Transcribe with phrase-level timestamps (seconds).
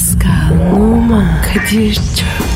[0.00, 2.49] Pascal, Oman, Kadir çok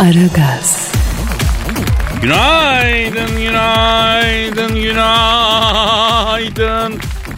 [0.00, 0.92] Aragaz,
[2.22, 6.30] Günaydın, günaydın, günaydın.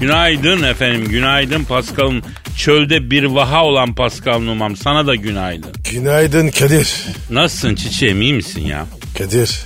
[0.01, 2.23] Günaydın efendim, günaydın Paskal'ım.
[2.57, 5.73] Çölde bir vaha olan Paskal Numam sana da günaydın.
[5.93, 7.07] Günaydın Kadir.
[7.31, 8.87] Nasılsın çiçeğim iyi misin ya?
[9.19, 9.63] Kadir.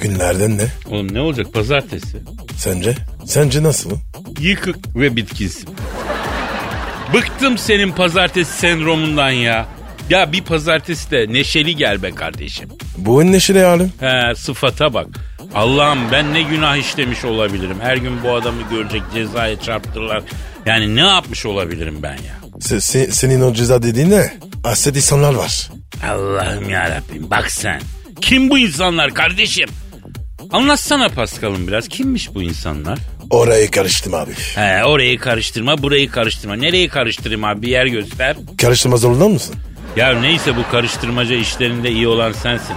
[0.00, 0.66] Günlerden ne?
[0.90, 2.18] Oğlum ne olacak pazartesi?
[2.56, 2.94] Sence?
[3.26, 3.90] Sence nasıl?
[4.40, 5.68] Yıkık ve bitkinsin.
[7.14, 9.66] Bıktım senin pazartesi sendromundan ya.
[10.10, 12.68] Ya bir pazartesi de neşeli gel be kardeşim.
[12.98, 13.92] Bu neşeli halim.
[14.00, 15.06] He sıfata bak.
[15.54, 17.76] Allah'ım ben ne günah işlemiş olabilirim.
[17.80, 20.22] Her gün bu adamı görecek cezaya çarptırırlar.
[20.66, 22.34] Yani ne yapmış olabilirim ben ya?
[22.58, 24.32] Se- se- senin o ceza dediğin ne?
[24.62, 25.70] Haset insanlar var.
[26.10, 27.80] Allah'ım yarabbim bak sen.
[28.20, 29.68] Kim bu insanlar kardeşim?
[30.50, 31.88] Anlatsana Paskal'ım biraz.
[31.88, 32.98] Kimmiş bu insanlar?
[33.30, 34.32] Orayı karıştım abi.
[34.54, 36.56] He orayı karıştırma burayı karıştırma.
[36.56, 38.36] Nereyi karıştırayım abi bir yer göster.
[38.58, 39.54] Karıştırma zorunda mısın?
[39.96, 42.76] Ya neyse bu karıştırmaca işlerinde iyi olan sensin.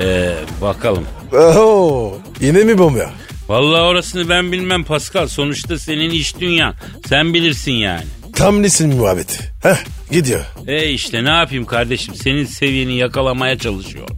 [0.00, 1.04] Ee, bakalım.
[1.32, 3.10] Oho, yine mi bomba?
[3.48, 5.26] Vallahi orasını ben bilmem Pascal.
[5.28, 6.74] Sonuçta senin iş dünyan.
[7.08, 8.04] Sen bilirsin yani.
[8.36, 9.38] Tam lisin muhabbeti.
[9.62, 9.76] Heh,
[10.12, 10.44] gidiyor.
[10.66, 14.08] E işte ne yapayım kardeşim senin seviyeni yakalamaya çalışıyor.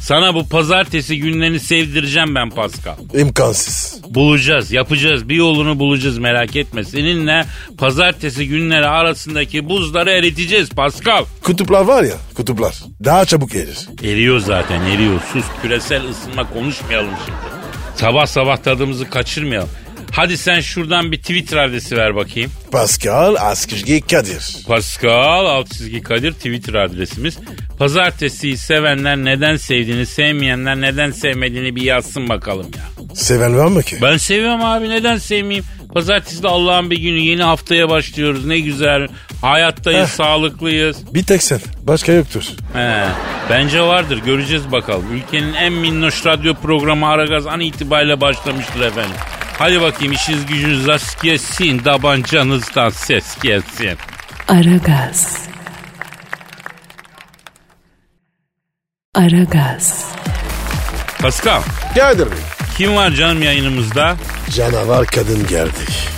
[0.00, 2.94] Sana bu pazartesi günlerini sevdireceğim ben Pascal.
[3.14, 4.00] İmkansız.
[4.16, 5.28] Bulacağız, yapacağız.
[5.28, 6.84] Bir yolunu bulacağız merak etme.
[6.84, 7.46] Seninle
[7.78, 11.24] pazartesi günleri arasındaki buzları eriteceğiz Pascal.
[11.42, 12.74] Kutuplar var ya kutuplar.
[13.04, 13.88] Daha çabuk erir.
[14.02, 15.20] Eriyor zaten eriyor.
[15.32, 17.38] Sus küresel ısınma konuşmayalım şimdi.
[17.96, 19.68] Sabah sabah tadımızı kaçırmayalım.
[20.16, 22.50] Hadi sen şuradan bir Twitter adresi ver bakayım.
[22.72, 24.56] Pascal Askışgi Kadir.
[24.66, 27.38] Pascal alt çizgi Kadir Twitter adresimiz.
[27.78, 33.14] Pazartesiyi sevenler neden sevdiğini, sevmeyenler neden sevmediğini bir yazsın bakalım ya.
[33.14, 33.96] Seven var mı ki?
[34.02, 35.64] Ben seviyorum abi neden sevmeyeyim?
[35.94, 39.08] Pazartesi de Allah'ın bir günü yeni haftaya başlıyoruz ne güzel.
[39.42, 40.14] Hayattayız, Heh.
[40.14, 41.14] sağlıklıyız.
[41.14, 41.60] Bir tek sen.
[41.82, 42.42] Başka yoktur.
[42.72, 43.04] He,
[43.50, 45.04] bence vardır göreceğiz bakalım.
[45.12, 49.16] Ülkenin en minnoş radyo programı Aragaz an itibariyle başlamıştır efendim.
[49.58, 53.90] Hadi bakayım işiniz gücünüz rast gelsin, tabancanızdan ses gelsin.
[54.48, 55.38] Aragaz.
[59.14, 60.04] Aragaz,
[61.20, 61.62] Pascal,
[61.96, 62.24] Bey.
[62.76, 64.16] kim var canım yayınımızda?
[64.54, 66.08] Canavar kadın geldik.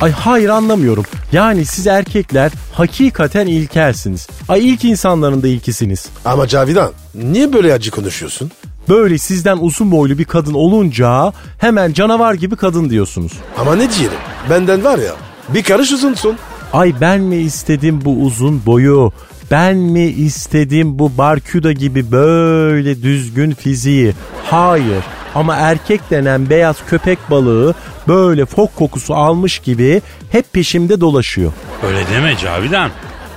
[0.00, 1.04] Ay hayır anlamıyorum.
[1.32, 4.28] Yani siz erkekler hakikaten ilkelsiniz.
[4.48, 6.06] Ay ilk insanların da ilkisiniz.
[6.24, 8.50] Ama Cavidan niye böyle acı konuşuyorsun?
[8.88, 13.32] Böyle sizden uzun boylu bir kadın olunca hemen canavar gibi kadın diyorsunuz.
[13.58, 14.18] Ama ne diyelim?
[14.50, 15.12] Benden var ya
[15.48, 16.36] bir karış uzunsun.
[16.72, 19.12] Ay ben mi istedim bu uzun boyu?
[19.50, 24.14] Ben mi istedim bu barkuda gibi böyle düzgün fiziği?
[24.50, 25.04] Hayır.
[25.34, 27.74] Ama erkek denen beyaz köpek balığı
[28.08, 31.52] böyle fok kokusu almış gibi hep peşimde dolaşıyor.
[31.86, 32.90] Öyle deme Cavidan.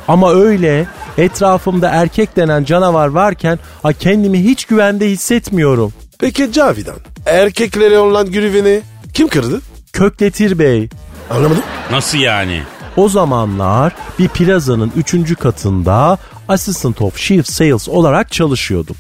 [0.08, 0.88] Ama öyle
[1.18, 5.94] etrafımda erkek denen canavar varken ay kendimi hiç güvende hissetmiyorum.
[6.20, 6.96] Peki Cavidan
[7.26, 8.82] erkeklere olan güveni
[9.14, 9.62] kim kırdı?
[9.94, 10.90] Kökletir Bey.
[11.30, 11.64] Anlamadım.
[11.92, 12.62] Nasıl yani?
[12.98, 15.36] O zamanlar bir plazanın 3.
[15.40, 16.18] katında
[16.48, 18.96] Assistant of Chief Sales olarak çalışıyordum.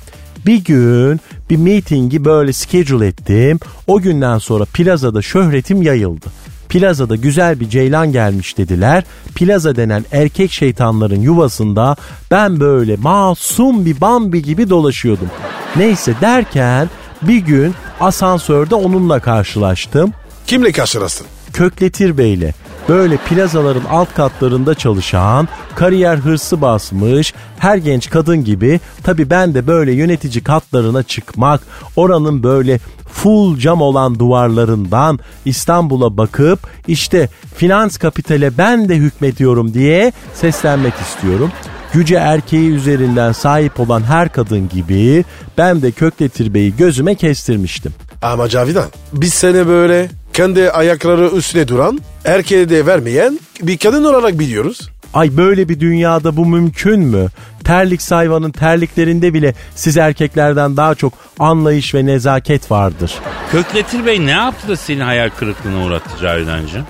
[0.45, 3.59] Bir gün bir meetingi böyle schedule ettim.
[3.87, 6.25] O günden sonra plazada şöhretim yayıldı.
[6.69, 9.03] Plazada güzel bir ceylan gelmiş dediler.
[9.35, 11.95] Plaza denen erkek şeytanların yuvasında
[12.31, 15.29] ben böyle masum bir Bambi gibi dolaşıyordum.
[15.75, 16.89] Neyse derken
[17.21, 20.11] bir gün asansörde onunla karşılaştım.
[20.47, 21.27] Kimle karşılaştın?
[21.53, 22.53] Kökletir Bey'le
[22.89, 29.67] böyle plazaların alt katlarında çalışan, kariyer hırsı basmış, her genç kadın gibi tabi ben de
[29.67, 31.61] böyle yönetici katlarına çıkmak,
[31.95, 32.79] oranın böyle
[33.11, 41.51] full cam olan duvarlarından İstanbul'a bakıp işte finans kapitale ben de hükmediyorum diye seslenmek istiyorum.
[41.93, 45.25] Yüce erkeği üzerinden sahip olan her kadın gibi
[45.57, 47.93] ben de Kökletir Bey'i gözüme kestirmiştim.
[48.21, 54.39] Ama Cavidan biz seni böyle kendi ayakları üstüne duran erkeğe de vermeyen bir kadın olarak
[54.39, 54.89] biliyoruz.
[55.13, 57.27] Ay böyle bir dünyada bu mümkün mü?
[57.63, 63.13] Terlik sayvanın terliklerinde bile siz erkeklerden daha çok anlayış ve nezaket vardır.
[63.51, 66.85] Kökletir Bey ne yaptı da seni hayal kırıklığına uğrattı Cavidancığım?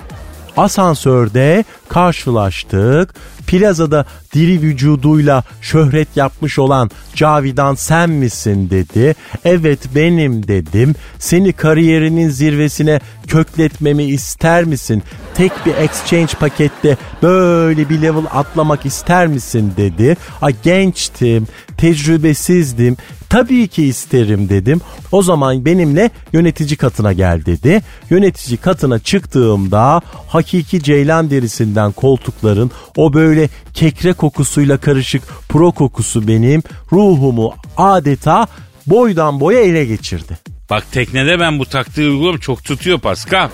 [0.56, 3.14] Asansörde karşılaştık.
[3.46, 9.14] Plazada diri vücuduyla şöhret yapmış olan Cavidan sen misin dedi.
[9.44, 10.94] Evet benim dedim.
[11.18, 15.02] Seni kariyerinin zirvesine kökletmemi ister misin?
[15.34, 20.16] Tek bir exchange pakette böyle bir level atlamak ister misin dedi.
[20.42, 22.96] Ay gençtim, tecrübesizdim.
[23.28, 24.80] Tabii ki isterim dedim.
[25.12, 27.82] O zaman benimle yönetici katına gel dedi.
[28.10, 36.62] Yönetici katına çıktığımda hakiki ceylan derisinden koltukların o böyle kekre kokusuyla karışık pro kokusu benim
[36.92, 38.46] ruhumu adeta
[38.86, 40.38] boydan boya ele geçirdi.
[40.70, 43.48] Bak teknede ben bu taktiği uyguluyorum çok tutuyor Pascal.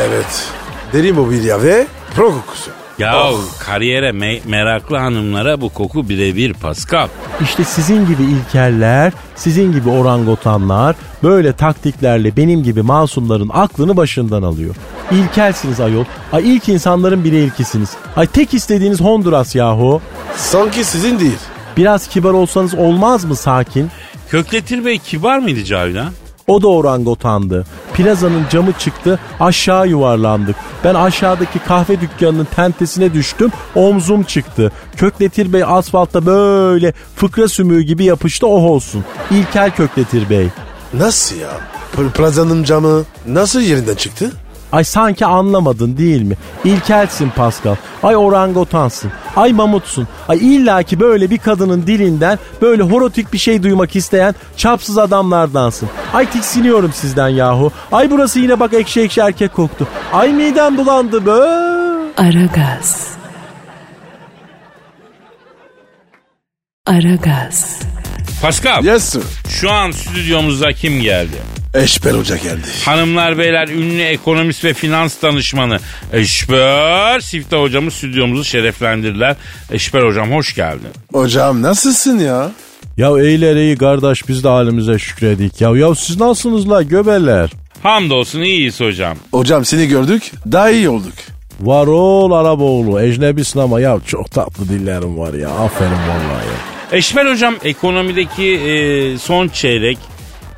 [0.00, 0.48] Evet.
[0.92, 2.70] Deri mobilya ve pro kokusu.
[2.98, 7.08] Ya kariyere me- meraklı hanımlara bu koku birebir Pascal.
[7.42, 14.74] İşte sizin gibi ilkeller, sizin gibi orangotanlar böyle taktiklerle benim gibi masumların aklını başından alıyor.
[15.10, 16.04] İlkelsiniz ayol.
[16.32, 17.90] Ay ilk insanların biri ilkisiniz.
[18.16, 20.00] Ay tek istediğiniz Honduras yahu.
[20.36, 21.38] Sanki sizin değil.
[21.76, 23.90] Biraz kibar olsanız olmaz mı sakin?
[24.30, 26.12] Kökletir Bey kibar mıydı Cavidan?
[26.46, 27.64] O da orangotandı.
[27.94, 30.56] Plazanın camı çıktı aşağı yuvarlandık.
[30.84, 34.72] Ben aşağıdaki kahve dükkanının tentesine düştüm omzum çıktı.
[34.96, 39.04] Kökletir Bey asfaltta böyle fıkra sümüğü gibi yapıştı oh olsun.
[39.30, 40.48] İlkel Kökletir Bey.
[40.94, 41.50] Nasıl ya?
[41.96, 44.32] Pl- Plazanın camı nasıl yerinden çıktı?
[44.76, 46.36] Ay sanki anlamadın değil mi?
[46.64, 47.76] İlkelsin Pascal.
[48.02, 49.12] Ay orangotansın.
[49.36, 50.08] Ay mamutsun.
[50.28, 55.88] Ay illaki böyle bir kadının dilinden böyle horotik bir şey duymak isteyen çapsız adamlardansın.
[56.14, 57.72] Ay tiksiniyorum sizden yahu.
[57.92, 59.86] Ay burası yine bak ekşi ekşi erkek koktu.
[60.12, 61.30] Ay midem bulandı be.
[62.16, 63.08] Aragaz.
[66.86, 67.78] Aragaz.
[68.42, 69.22] Pascal Yes sir.
[69.48, 71.36] şu an stüdyomuzda kim geldi?
[71.76, 72.66] Eşber Hoca geldi.
[72.84, 75.78] Hanımlar beyler ünlü ekonomist ve finans danışmanı
[76.12, 79.36] Eşber Siftah hocamız stüdyomuzu şereflendirdiler.
[79.70, 80.88] Eşber hocam hoş geldin.
[81.12, 82.50] Hocam nasılsın ya?
[82.96, 85.60] Ya eyler iyi kardeş biz de halimize şükredik.
[85.60, 87.50] Ya ya siz nasılsınız la göbeler?
[87.82, 89.16] Hamdolsun iyiyiz hocam.
[89.30, 91.14] Hocam seni gördük daha iyi olduk.
[91.60, 96.46] Var ol Araboğlu ecnebisin ama ya çok tatlı dillerim var ya aferin vallahi.
[96.92, 99.98] Eşber hocam ekonomideki e, son çeyrek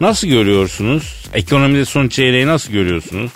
[0.00, 1.24] nasıl görüyorsunuz?
[1.34, 3.30] Ekonomide son çeyreği nasıl görüyorsunuz?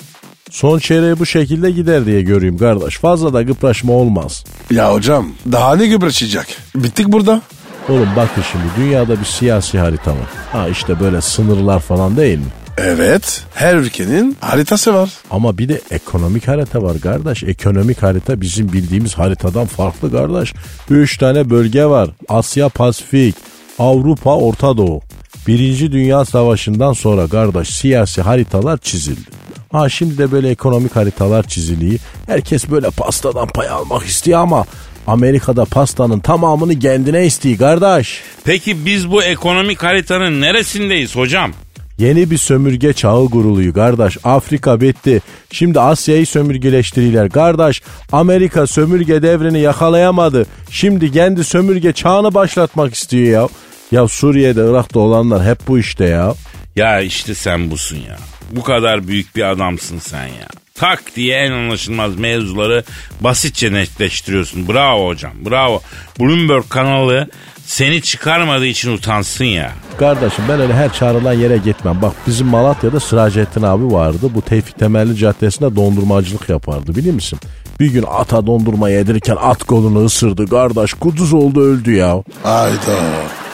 [0.50, 2.98] Son çeyreği bu şekilde gider diye göreyim kardeş.
[2.98, 4.44] Fazla da gıpraşma olmaz.
[4.70, 6.56] Ya hocam daha ne gübreçecek?
[6.74, 7.40] Bittik burada.
[7.88, 10.28] Oğlum bakın şimdi dünyada bir siyasi harita var.
[10.52, 12.44] Ha işte böyle sınırlar falan değil mi?
[12.78, 15.10] Evet her ülkenin haritası var.
[15.30, 17.42] Ama bir de ekonomik harita var kardeş.
[17.42, 20.52] Ekonomik harita bizim bildiğimiz haritadan farklı kardeş.
[20.90, 22.10] Üç tane bölge var.
[22.28, 23.34] Asya Pasifik,
[23.78, 25.00] Avrupa, Orta Doğu.
[25.46, 29.30] Birinci Dünya Savaşı'ndan sonra kardeş siyasi haritalar çizildi.
[29.72, 31.98] Ha şimdi de böyle ekonomik haritalar çiziliyor.
[32.26, 34.64] Herkes böyle pastadan pay almak istiyor ama
[35.06, 38.20] Amerika'da pastanın tamamını kendine istiyor kardeş.
[38.44, 41.52] Peki biz bu ekonomik haritanın neresindeyiz hocam?
[41.98, 44.18] Yeni bir sömürge çağı kuruluyor kardeş.
[44.24, 45.20] Afrika bitti.
[45.52, 47.30] Şimdi Asya'yı sömürgeleştiriyorlar.
[47.30, 50.46] Kardeş Amerika sömürge devrini yakalayamadı.
[50.70, 53.48] Şimdi kendi sömürge çağını başlatmak istiyor ya.
[53.92, 56.34] Ya Suriye'de Irak'ta olanlar hep bu işte ya.
[56.76, 58.18] Ya işte sen busun ya.
[58.50, 60.48] Bu kadar büyük bir adamsın sen ya.
[60.82, 62.84] Tak diye en anlaşılmaz mevzuları
[63.20, 64.68] basitçe netleştiriyorsun.
[64.68, 65.82] Bravo hocam bravo.
[66.20, 67.28] Bloomberg kanalı
[67.64, 69.72] seni çıkarmadığı için utansın ya.
[69.98, 71.98] Kardeşim ben öyle her çağrılan yere gitmem.
[72.02, 74.30] Bak bizim Malatya'da Sıracettin abi vardı.
[74.34, 77.38] Bu Tevfik Temelli Caddesi'nde dondurmacılık yapardı biliyor musun?
[77.80, 80.46] Bir gün ata dondurma yedirirken at kolunu ısırdı.
[80.46, 82.22] Kardeş kuduz oldu öldü ya.
[82.42, 82.98] Hayda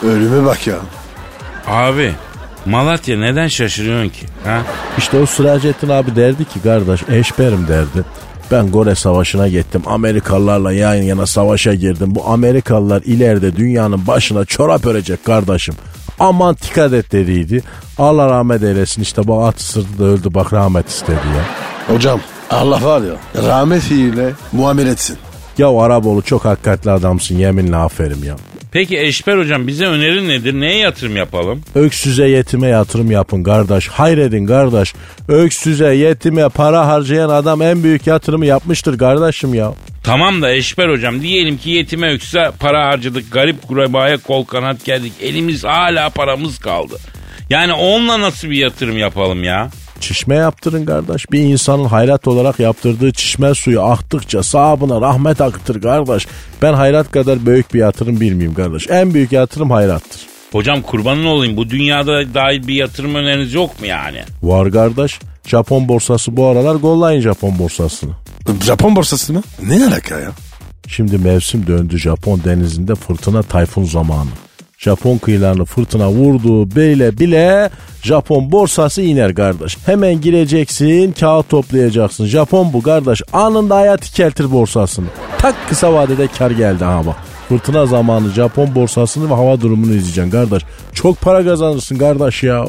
[0.03, 0.77] ölüme bak ya.
[1.67, 2.13] Abi
[2.69, 4.25] Malatya neden şaşırıyorsun ki?
[4.43, 4.61] Ha?
[4.97, 8.05] İşte o Sıracettin abi derdi ki kardeş eşberim derdi.
[8.51, 9.81] Ben Gore Savaşı'na gittim.
[9.85, 12.15] Amerikalılarla yan yana savaşa girdim.
[12.15, 15.75] Bu Amerikalılar ileride dünyanın başına çorap örecek kardeşim.
[16.19, 17.63] Aman dikkat et dediydi.
[17.97, 21.95] Allah rahmet eylesin işte bu at ısırdı da öldü bak rahmet istedi ya.
[21.95, 25.17] Hocam Allah var ya rahmetiyle muamele etsin.
[25.57, 28.35] Ya Araboğlu çok hakikatli adamsın yeminle aferin ya.
[28.71, 30.53] Peki Eşber hocam bize önerin nedir?
[30.53, 31.61] Neye yatırım yapalım?
[31.75, 33.87] Öksüze yetime yatırım yapın kardeş.
[33.87, 34.93] Hayredin kardeş.
[35.27, 39.73] Öksüze yetime para harcayan adam en büyük yatırımı yapmıştır kardeşim ya.
[40.03, 43.31] Tamam da Eşber hocam diyelim ki yetime ökse para harcadık.
[43.31, 45.13] Garip kurabaya kol kanat geldik.
[45.21, 46.97] Elimiz hala paramız kaldı.
[47.49, 49.69] Yani onunla nasıl bir yatırım yapalım ya?
[49.99, 51.31] Çişme yaptırın kardeş.
[51.31, 56.27] Bir insanın hayrat olarak yaptırdığı çişme suyu aktıkça sahabına rahmet akıtır kardeş.
[56.61, 58.89] Ben hayrat kadar büyük bir yatırım bilmiyorum kardeş.
[58.89, 60.21] En büyük yatırım hayrattır.
[60.51, 64.21] Hocam kurbanın olayım bu dünyada dahil bir yatırım öneriniz yok mu yani?
[64.43, 65.19] Var kardeş.
[65.45, 68.11] Japon borsası bu aralar gollayın Japon borsasını.
[68.63, 69.43] Japon borsası mı?
[69.63, 70.31] Ne alaka ya?
[70.87, 74.29] Şimdi mevsim döndü Japon denizinde fırtına tayfun zamanı.
[74.79, 77.69] Japon kıyılarını fırtına vurdu bile bile
[78.01, 79.77] Japon borsası iner kardeş.
[79.85, 82.25] Hemen gireceksin kağıt toplayacaksın.
[82.25, 85.05] Japon bu kardeş anında hayat ikeltir borsasını.
[85.37, 87.15] Tak kısa vadede kar geldi ha bak.
[87.49, 90.63] Fırtına zamanı Japon borsasını ve hava durumunu izleyeceksin kardeş.
[90.93, 92.65] Çok para kazanırsın kardeş ya.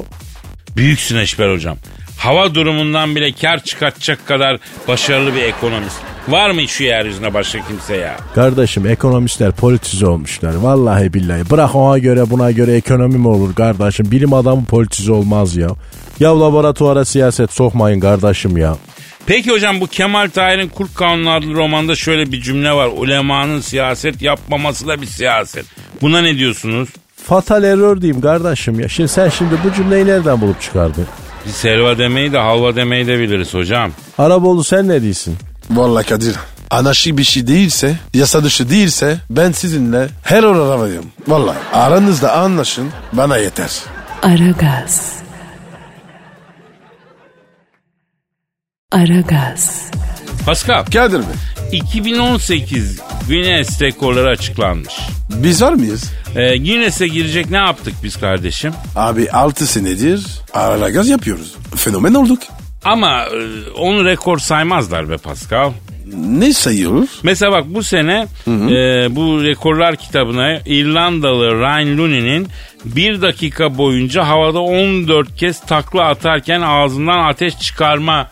[0.77, 1.77] Büyüksün Eşber hocam.
[2.21, 4.59] Hava durumundan bile kar çıkartacak kadar
[4.89, 5.97] başarılı bir ekonomist.
[6.29, 8.17] Var mı şu yeryüzüne başka kimse ya?
[8.35, 10.55] Kardeşim ekonomistler politize olmuşlar.
[10.55, 11.51] Vallahi billahi.
[11.51, 14.11] Bırak ona göre buna göre ekonomi mi olur kardeşim?
[14.11, 15.69] Bilim adamı politize olmaz ya.
[16.21, 18.77] Ya laboratuvara siyaset sokmayın kardeşim ya.
[19.27, 22.89] Peki hocam bu Kemal Tahir'in Kurt Kanunu adlı romanda şöyle bir cümle var.
[22.97, 25.67] Ulemanın siyaset yapmaması da bir siyaset.
[26.03, 26.89] Buna ne diyorsunuz?
[27.17, 28.89] Fatal error diyeyim kardeşim ya.
[28.89, 31.07] Şimdi sen şimdi bu cümleyi nereden bulup çıkardın?
[31.47, 33.91] Biz helva demeyi de halva demeyi de biliriz hocam.
[34.19, 35.37] Araboğlu sen ne diyorsun?
[35.71, 36.37] Vallahi Kadir.
[36.71, 41.05] Anarşik bir şey değilse, yasa dışı değilse ben sizinle her orada varım.
[41.29, 43.71] Vallahi aranızda anlaşın bana yeter.
[44.23, 45.13] Aragaz.
[48.93, 49.91] Aragaz.
[50.47, 51.37] Pascal, Kadir Bey
[51.73, 54.95] 2018 Guinness rekorları açıklanmış.
[55.31, 56.13] biz var mıyız?
[56.37, 58.73] Ee, Guinness'e girecek ne yaptık biz kardeşim?
[58.97, 61.55] Abi 6 senedir ara gaz yapıyoruz.
[61.77, 62.39] Fenomen olduk.
[62.85, 65.73] Ama e, onu rekor saymazlar be Pascal.
[66.17, 67.11] Ne sayıyoruz?
[67.23, 72.49] Mesela bak bu sene e, bu rekorlar kitabına İrlandalı Ryan Looney'nin
[72.85, 78.31] bir dakika boyunca havada 14 kez takla atarken ağzından ateş çıkarma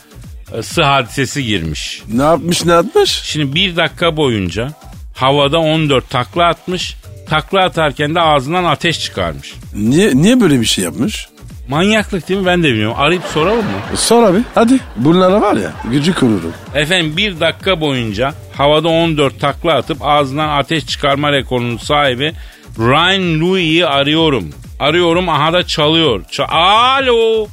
[0.63, 2.01] sı hadisesi girmiş.
[2.13, 3.09] Ne yapmış ne atmış?
[3.23, 4.69] Şimdi bir dakika boyunca
[5.15, 6.95] havada 14 takla atmış.
[7.29, 9.53] Takla atarken de ağzından ateş çıkarmış.
[9.73, 11.27] Niye, niye böyle bir şey yapmış?
[11.69, 12.95] Manyaklık değil mi ben de bilmiyorum.
[12.99, 13.97] Arayıp soralım mı?
[13.97, 14.79] Sor abi hadi.
[14.95, 16.53] Bunlara var ya gücü kururum.
[16.75, 22.33] Efendim bir dakika boyunca havada 14 takla atıp ağzından ateş çıkarma rekorunun sahibi
[22.79, 24.49] Ryan Louis'i arıyorum.
[24.79, 26.21] Arıyorum aha da çalıyor.
[26.31, 27.47] Ça- Alo.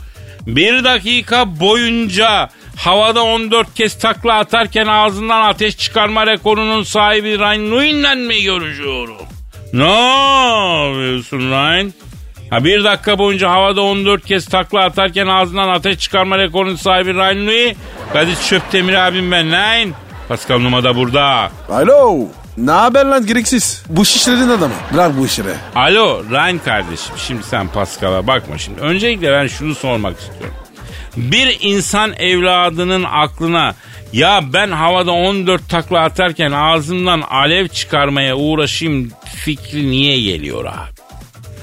[0.47, 8.17] Bir dakika boyunca havada 14 kez takla atarken ağzından ateş çıkarma rekorunun sahibi Ryan Louis'le
[8.17, 9.17] mi görüşüyorum?
[9.73, 10.03] Ne
[10.87, 11.93] yapıyorsun Ryan?
[12.51, 17.47] Ha bir dakika boyunca havada 14 kez takla atarken ağzından ateş çıkarma rekorunun sahibi Ryan
[17.47, 17.77] Louis.
[18.13, 19.95] Kadir Çöptemir abim ben lan.
[20.29, 21.51] Pascal Numa da burada.
[21.71, 22.19] Alo.
[22.57, 23.85] Ne haber lan gereksiz?
[23.89, 24.75] Bu şişlerin adamı.
[24.95, 25.49] Bırak bu işleri.
[25.75, 28.81] Alo Ryan kardeşim şimdi sen Pascal'a bakma şimdi.
[28.81, 30.55] Öncelikle ben şunu sormak istiyorum.
[31.17, 33.75] Bir insan evladının aklına
[34.13, 40.91] ya ben havada 14 takla atarken ağzımdan alev çıkarmaya uğraşayım fikri niye geliyor abi?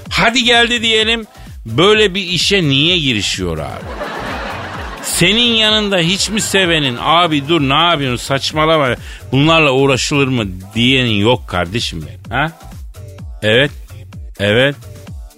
[0.10, 1.26] Hadi geldi diyelim
[1.66, 3.86] böyle bir işe niye girişiyor abi?
[5.04, 8.96] Senin yanında hiç mi sevenin abi dur ne yapıyorsun saçmalama
[9.32, 10.46] bunlarla uğraşılır mı
[10.76, 12.52] diyenin yok kardeşim benim ha?
[13.42, 13.72] Evet
[14.40, 14.76] evet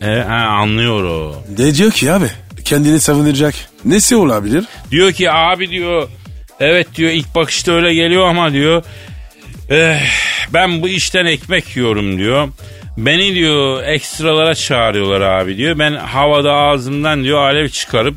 [0.02, 1.36] evet ha, anlıyor o.
[1.58, 2.32] Ne diyor ki abi?
[2.66, 3.56] Kendini savunacak.
[3.86, 4.66] Nesi olabilir?
[4.92, 6.08] Diyor ki abi diyor
[6.60, 8.84] evet diyor ilk bakışta öyle geliyor ama diyor
[9.70, 10.00] eh,
[10.54, 12.48] ben bu işten ekmek yiyorum diyor.
[12.98, 15.80] Beni diyor ekstralara çağırıyorlar abi diyor.
[15.80, 18.16] Ben havada ağzımdan diyor alev çıkarıp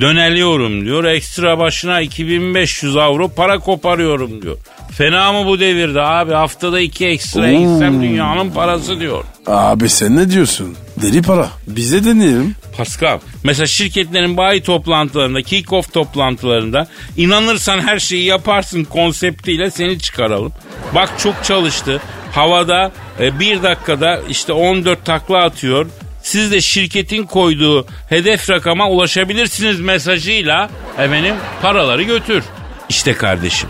[0.00, 1.04] döneliyorum diyor.
[1.04, 4.56] Ekstra başına 2500 avro para koparıyorum diyor.
[4.92, 9.24] Fena mı bu devirde abi haftada iki ekstra gitsem dünyanın parası diyor.
[9.46, 10.76] Abi sen ne diyorsun?
[11.02, 11.48] Deli para.
[11.66, 12.54] Bize deneyelim.
[12.76, 13.18] Pascal.
[13.44, 20.52] Mesela şirketlerin bayi toplantılarında, kick-off toplantılarında inanırsan her şeyi yaparsın konseptiyle seni çıkaralım.
[20.94, 22.00] Bak çok çalıştı.
[22.32, 25.86] Havada e, bir dakikada işte 14 takla atıyor.
[26.22, 32.44] Siz de şirketin koyduğu hedef rakama ulaşabilirsiniz mesajıyla efendim paraları götür.
[32.88, 33.68] İşte kardeşim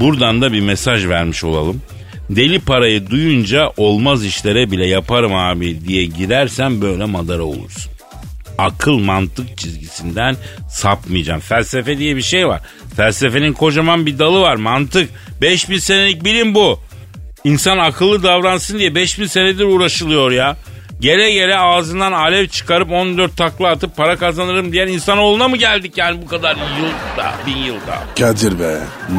[0.00, 1.82] buradan da bir mesaj vermiş olalım.
[2.36, 7.92] Deli parayı duyunca olmaz işlere bile yaparım abi diye girersen böyle madara olursun
[8.58, 10.36] akıl mantık çizgisinden
[10.70, 11.48] sapmayacaksın.
[11.48, 12.60] Felsefe diye bir şey var.
[12.96, 15.10] Felsefenin kocaman bir dalı var mantık.
[15.40, 16.80] 5000 senelik bilim bu.
[17.44, 20.56] İnsan akıllı davransın diye 5000 senedir uğraşılıyor ya.
[21.00, 26.22] Gele gele ağzından alev çıkarıp 14 takla atıp para kazanırım diyen insanoğluna mı geldik yani
[26.22, 27.98] bu kadar yılda, bin yılda?
[28.18, 28.78] Kadir be.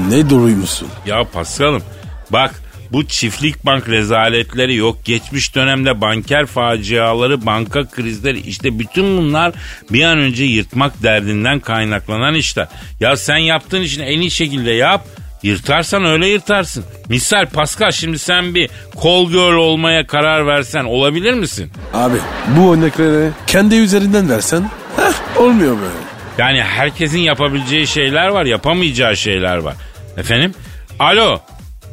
[0.10, 0.88] Ne duruymuşsun?
[1.06, 1.84] Ya Paskal'ım
[2.30, 2.62] bak
[2.92, 5.06] bu çiftlik bank rezaletleri yok.
[5.06, 9.54] Geçmiş dönemde banker faciaları, banka krizleri işte bütün bunlar
[9.92, 12.68] bir an önce yırtmak derdinden kaynaklanan işler.
[13.00, 15.06] Ya sen yaptığın işini en iyi şekilde yap.
[15.44, 16.86] Yırtarsan öyle yırtarsın.
[17.10, 21.72] Misal Pascal şimdi sen bir kol girl olmaya karar versen olabilir misin?
[21.94, 22.18] Abi
[22.58, 26.14] bu örnekleri kendi üzerinden versen heh, olmuyor böyle.
[26.38, 29.76] Yani herkesin yapabileceği şeyler var, yapamayacağı şeyler var.
[30.18, 30.54] Efendim?
[31.00, 31.40] Alo.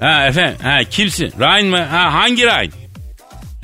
[0.01, 0.57] Ha efendim.
[0.63, 1.33] Ha kimsin?
[1.41, 1.85] Ryan mı?
[1.91, 2.73] Ha hangi Ryan?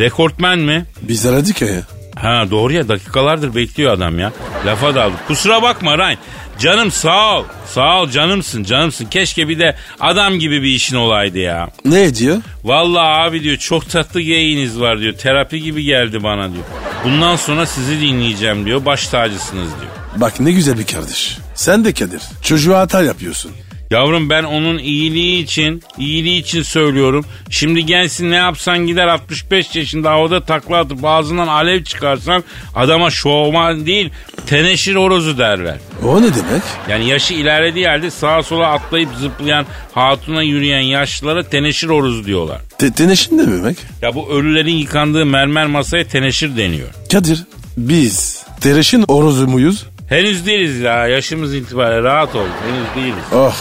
[0.01, 0.87] Rekortmen mi?
[1.03, 1.69] Biz aradık ya.
[2.17, 4.33] Ha doğru ya dakikalardır bekliyor adam ya.
[4.67, 5.15] Lafa daldı.
[5.29, 6.17] Kusura bakma Ryan.
[6.59, 7.45] Canım sağ ol.
[7.67, 9.05] Sağ ol canımsın canımsın.
[9.07, 11.69] Keşke bir de adam gibi bir işin olaydı ya.
[11.85, 12.37] Ne diyor?
[12.65, 15.13] Vallahi abi diyor çok tatlı geyiniz var diyor.
[15.15, 16.65] Terapi gibi geldi bana diyor.
[17.05, 18.85] Bundan sonra sizi dinleyeceğim diyor.
[18.85, 19.93] Baş tacısınız diyor.
[20.17, 21.39] Bak ne güzel bir kardeş.
[21.55, 22.21] Sen de Kadir.
[22.43, 23.53] Çocuğa hata yapıyorsun.
[23.91, 27.25] Yavrum ben onun iyiliği için, iyiliği için söylüyorum.
[27.51, 33.87] Şimdi gelsin ne yapsan gider 65 yaşında havada takla atıp ağzından alev çıkarsan adama şovman
[33.87, 34.11] değil
[34.47, 35.79] teneşir horozu derler.
[36.05, 36.63] O ne demek?
[36.89, 42.61] Yani yaşı ilerlediği halde sağa sola atlayıp zıplayan, hatuna yürüyen yaşlılara teneşir horozu diyorlar.
[42.79, 43.77] Te teneşin ne demek?
[44.03, 46.89] Ya bu ölülerin yıkandığı mermer masaya teneşir deniyor.
[47.13, 47.45] Kadir
[47.77, 49.87] biz tereşin orozu muyuz?
[50.09, 52.47] Henüz değiliz ya yaşımız itibariyle rahat ol.
[52.69, 53.25] Henüz değiliz.
[53.33, 53.57] Oh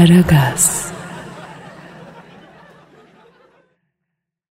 [0.00, 0.86] Aragaz.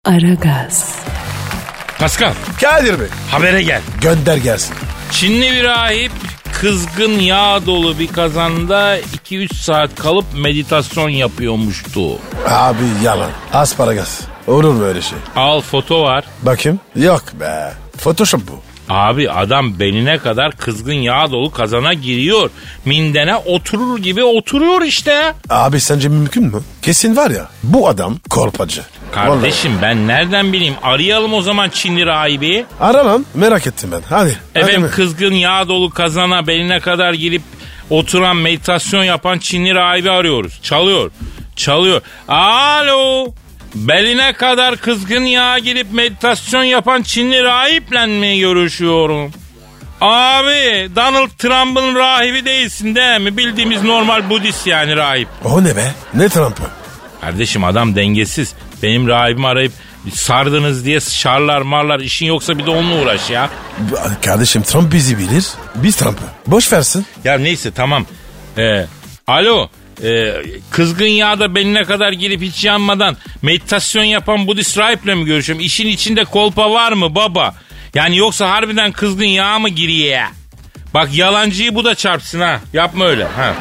[0.04, 0.96] Aragaz.
[1.98, 3.82] Pascal Kadir Bey habere gel.
[4.00, 4.74] gönder gelsin.
[5.10, 6.12] Çinli bir rahip
[6.60, 12.18] kızgın yağ dolu bir kazanda 2-3 saat kalıp meditasyon yapıyormuştu.
[12.48, 13.30] Abi yalan.
[13.52, 14.20] Asparagas.
[14.46, 15.18] Olur mu öyle şey?
[15.36, 16.24] Al foto var.
[16.42, 16.80] Bakayım.
[16.96, 17.72] Yok be.
[17.98, 18.63] Photoshop bu.
[18.88, 22.50] Abi adam beline kadar kızgın yağ dolu kazana giriyor.
[22.84, 25.32] Mindene oturur gibi oturuyor işte.
[25.50, 26.60] Abi sence mümkün mü?
[26.82, 28.82] Kesin var ya bu adam korpacı.
[29.12, 32.66] Kardeşim ben nereden bileyim arayalım o zaman Çinli rahibi.
[32.80, 32.96] Vallahi.
[32.96, 34.00] Ara lan merak ettim ben.
[34.08, 34.36] Hadi.
[34.54, 34.90] Efendim hadi.
[34.92, 37.42] kızgın yağ dolu kazana beline kadar girip
[37.90, 40.60] oturan meditasyon yapan Çinli rahibi arıyoruz.
[40.62, 41.10] Çalıyor.
[41.56, 42.00] Çalıyor.
[42.28, 43.26] Alo.
[43.74, 49.32] Beline kadar kızgın yağ girip meditasyon yapan Çinli rahiple mi görüşüyorum?
[50.00, 53.36] Abi Donald Trump'ın rahibi değilsin değil mi?
[53.36, 55.28] Bildiğimiz normal Budist yani rahip.
[55.44, 55.92] O ne be?
[56.14, 56.62] Ne Trump'ı?
[57.20, 58.54] Kardeşim adam dengesiz.
[58.82, 59.72] Benim rahibimi arayıp
[60.12, 63.50] sardınız diye şarlar marlar işin yoksa bir de onunla uğraş ya.
[64.24, 65.44] Kardeşim Trump bizi bilir.
[65.74, 66.22] Biz Trump'ı.
[66.46, 67.06] Boş versin.
[67.24, 68.06] Ya neyse tamam.
[68.58, 68.86] Ee,
[69.26, 69.68] alo.
[70.02, 70.34] Ee,
[70.70, 75.64] kızgın yağda beline kadar girip hiç yanmadan meditasyon yapan Budist rahiple mi görüşüyorum?
[75.64, 77.54] İşin içinde kolpa var mı baba?
[77.94, 80.20] Yani yoksa harbiden kızgın yağ mı giriyor?
[80.94, 82.60] Bak yalancıyı bu da çarpsın ha.
[82.72, 83.24] Yapma öyle.
[83.24, 83.54] Ha.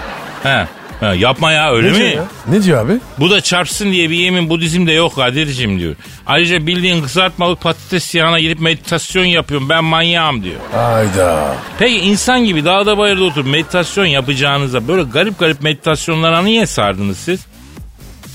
[0.44, 0.68] Ha.
[1.04, 1.98] Ha yapma ya öyle Ne mi?
[2.00, 2.26] diyor ya?
[2.48, 2.94] Ne diyor abi?
[3.20, 5.96] Bu da çarpsın diye bir yemin Budizm'de yok Kadir'cim diyor.
[6.28, 10.60] Ayrıca bildiğin kızartmalık patates yağına girip meditasyon yapıyorum ben manyağım diyor.
[10.72, 11.56] Hayda.
[11.80, 17.46] Peki insan gibi dağda bayırda oturup meditasyon yapacağınıza böyle garip garip meditasyonlara niye sardınız siz?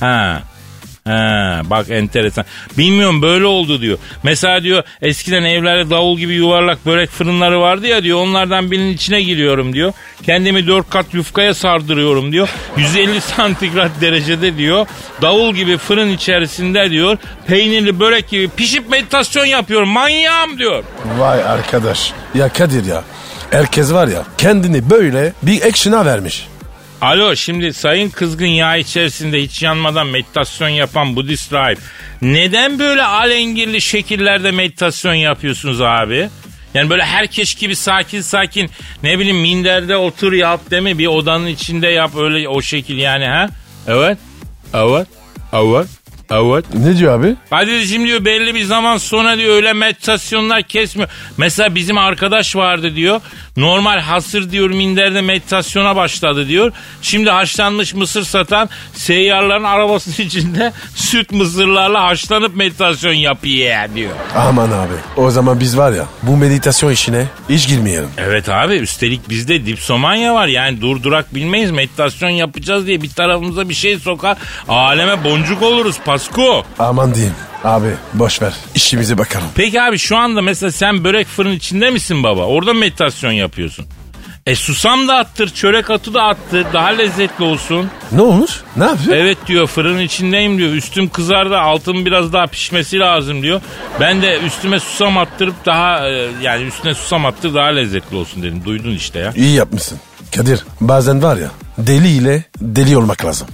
[0.00, 0.42] Ha.
[1.09, 2.44] Ha, bak enteresan.
[2.79, 3.99] Bilmiyorum böyle oldu diyor.
[4.23, 8.18] Mesela diyor eskiden evlerde davul gibi yuvarlak börek fırınları vardı ya diyor.
[8.18, 9.92] Onlardan birinin içine giriyorum diyor.
[10.23, 12.49] Kendimi dört kat yufkaya sardırıyorum diyor.
[12.77, 14.87] 150 santigrat derecede diyor.
[15.23, 17.16] Davul gibi fırın içerisinde diyor.
[17.47, 19.88] Peynirli börek gibi pişip meditasyon yapıyorum.
[19.88, 20.85] Manyağım diyor.
[21.18, 22.12] Vay arkadaş.
[22.35, 23.05] Ya Kadir ya.
[23.51, 26.47] Herkes var ya kendini böyle bir action'a vermiş.
[27.00, 31.78] Alo şimdi sayın kızgın yağ içerisinde hiç yanmadan meditasyon yapan Budist rahip.
[32.22, 36.28] Neden böyle alengirli şekillerde meditasyon yapıyorsunuz abi?
[36.74, 38.70] Yani böyle herkes gibi sakin sakin
[39.02, 40.98] ne bileyim minderde otur yap mi?
[40.98, 43.48] Bir odanın içinde yap öyle o şekil yani ha?
[43.87, 44.18] Evet.
[44.74, 45.06] Evet.
[45.52, 45.87] Evet.
[46.30, 46.64] Evet.
[46.74, 47.34] Ne diyor abi?
[47.50, 51.11] Kadir'cim diyor belli bir zaman sonra diyor öyle meditasyonlar kesmiyor.
[51.37, 53.20] Mesela bizim arkadaş vardı diyor.
[53.59, 56.73] Normal hasır diyor minderde meditasyona başladı diyor.
[57.03, 64.12] Şimdi haşlanmış mısır satan seyyarların arabasının içinde süt mısırlarla haşlanıp meditasyon yapıyor diyor.
[64.37, 64.94] Aman abi.
[65.16, 68.09] O zaman biz var ya bu meditasyon işine hiç girmeyelim.
[68.18, 70.47] Evet abi üstelik bizde dipsomanya var.
[70.47, 74.37] Yani durdurak bilmeyiz meditasyon yapacağız diye bir tarafımıza bir şey sokar.
[74.68, 76.64] Aleme boncuk oluruz Pasko.
[76.79, 77.35] Aman diyeyim.
[77.64, 78.53] Abi boş ver.
[78.75, 79.47] İşimize bakalım.
[79.55, 82.44] Peki abi şu anda mesela sen börek fırın içinde misin baba?
[82.44, 83.87] Orada meditasyon yapıyorsun.
[84.46, 86.66] E susam da attır, çörek atı da attır.
[86.72, 87.90] Daha lezzetli olsun.
[88.12, 88.61] Ne olmuş?
[88.76, 89.16] Ne yapıyor?
[89.16, 90.72] Evet diyor fırının içindeyim diyor.
[90.72, 93.61] Üstüm kızardı altın biraz daha pişmesi lazım diyor.
[94.00, 98.62] Ben de üstüme susam attırıp daha e, yani üstüne susam attır daha lezzetli olsun dedim.
[98.64, 99.32] Duydun işte ya.
[99.37, 99.98] İyi yapmışsın.
[100.37, 103.48] Kadir bazen var ya deli ile deli olmak lazım.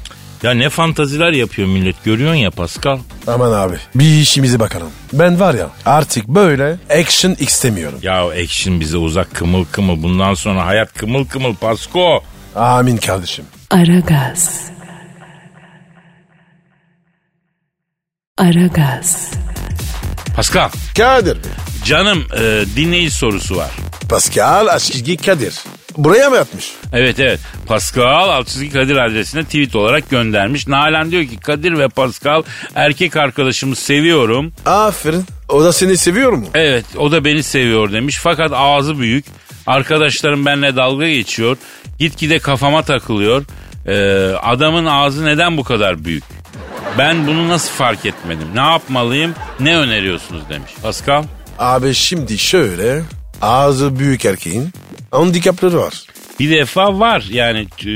[0.45, 2.99] Ya ne fantaziler yapıyor millet görüyorsun ya Pascal.
[3.27, 4.91] Aman abi bir işimize bakalım.
[5.13, 7.99] Ben var ya artık böyle action istemiyorum.
[8.03, 10.03] Ya action bize uzak kımıl kımıl.
[10.03, 12.23] Bundan sonra hayat kımıl kımıl Pasko.
[12.57, 13.45] Amin kardeşim.
[13.71, 14.65] Aragaz.
[18.39, 19.31] Aragaz.
[20.37, 21.51] Pascal Kadir Bey.
[21.85, 23.71] canım e, dinleyici sorusu var.
[24.09, 25.55] Pascal Askizgi Kadir.
[25.97, 26.73] Buraya mı yatmış?
[26.93, 27.41] Evet evet.
[27.67, 30.67] Pascal Altçizgi Kadir adresine tweet olarak göndermiş.
[30.69, 32.43] Nalan diyor ki Kadir ve Pascal
[32.75, 34.53] erkek arkadaşımı seviyorum.
[34.67, 35.25] Aferin.
[35.49, 36.47] O da seni seviyor mu?
[36.55, 38.19] Evet o da beni seviyor demiş.
[38.23, 39.25] Fakat ağzı büyük.
[39.67, 41.57] Arkadaşlarım benimle dalga geçiyor.
[41.99, 43.45] Gitgide kafama takılıyor.
[43.87, 46.25] Ee, adamın ağzı neden bu kadar büyük?
[46.99, 48.49] Ben bunu nasıl fark etmedim?
[48.55, 49.35] Ne yapmalıyım?
[49.61, 50.71] Ne öneriyorsunuz demiş.
[50.83, 51.25] Pascal?
[51.59, 53.03] Abi şimdi şöyle.
[53.43, 54.71] Ağzı büyük erkeğin
[55.15, 55.95] handikapları var.
[56.41, 57.87] Bir defa var yani e,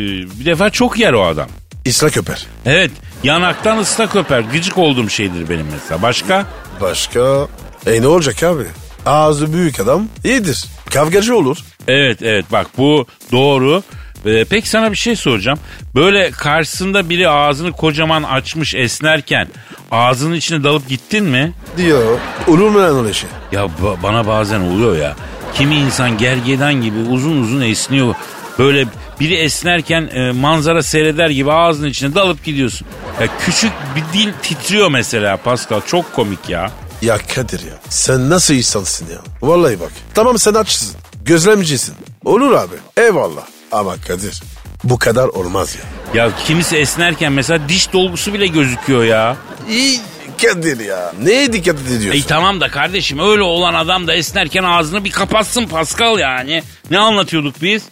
[0.41, 1.49] bir defa çok yer o adam.
[1.85, 2.47] İsra köper.
[2.67, 2.91] Evet
[3.25, 4.41] yanaktan ıslak öper.
[4.41, 6.03] Gıcık olduğum şeydir benim mesela.
[6.03, 6.47] Başka?
[6.81, 7.47] Başka?
[7.87, 8.65] E ne olacak abi?
[9.07, 10.65] Ağzı büyük adam iyidir.
[10.91, 11.59] Kavgacı olur.
[11.89, 13.83] Evet evet bak bu doğru.
[14.27, 15.59] Ee, peki sana bir şey soracağım.
[15.95, 19.49] Böyle karşısında biri ağzını kocaman açmış esnerken
[19.91, 21.53] ağzının içine dalıp gittin mi?
[21.77, 22.19] Diyor.
[22.49, 23.29] Olur mu lan öyle şey?
[23.53, 25.17] Ya ba- bana bazen oluyor ya.
[25.59, 28.15] Kimi insan gergedan gibi uzun uzun esniyor.
[28.59, 28.87] Böyle
[29.21, 32.87] biri esnerken e, manzara seyreder gibi ağzının içine dalıp gidiyorsun.
[33.21, 35.81] Ya küçük bir dil titriyor mesela Pascal.
[35.87, 36.71] Çok komik ya.
[37.03, 39.19] Ya Kadir ya sen nasıl insansın ya?
[39.43, 39.93] Vallahi bak.
[40.15, 40.97] Tamam sen açsın.
[41.25, 41.95] Gözlemcisin.
[42.25, 42.75] Olur abi.
[42.97, 43.43] Eyvallah.
[43.73, 44.43] Ama Kadir
[44.85, 46.25] bu kadar olmaz ya.
[46.25, 49.37] Ya kimisi esnerken mesela diş dolgusu bile gözüküyor ya.
[49.69, 50.01] İyi
[50.43, 51.13] Kadir ya.
[51.23, 52.11] Neye dikkat ediyorsun?
[52.11, 56.63] Ey tamam da kardeşim öyle olan adam da esnerken ağzını bir kapatsın Pascal yani.
[56.91, 57.83] Ne anlatıyorduk biz?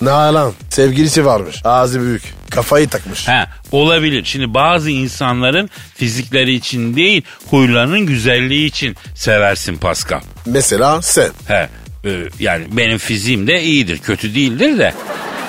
[0.00, 1.60] Nalan sevgilisi varmış.
[1.64, 2.22] Ağzı büyük.
[2.50, 3.28] Kafayı takmış.
[3.28, 4.24] He olabilir.
[4.24, 10.20] Şimdi bazı insanların fizikleri için değil huylarının güzelliği için seversin Pascal.
[10.46, 11.30] Mesela sen.
[11.48, 11.68] He
[12.04, 12.10] e,
[12.40, 14.94] yani benim fiziğim de iyidir kötü değildir de.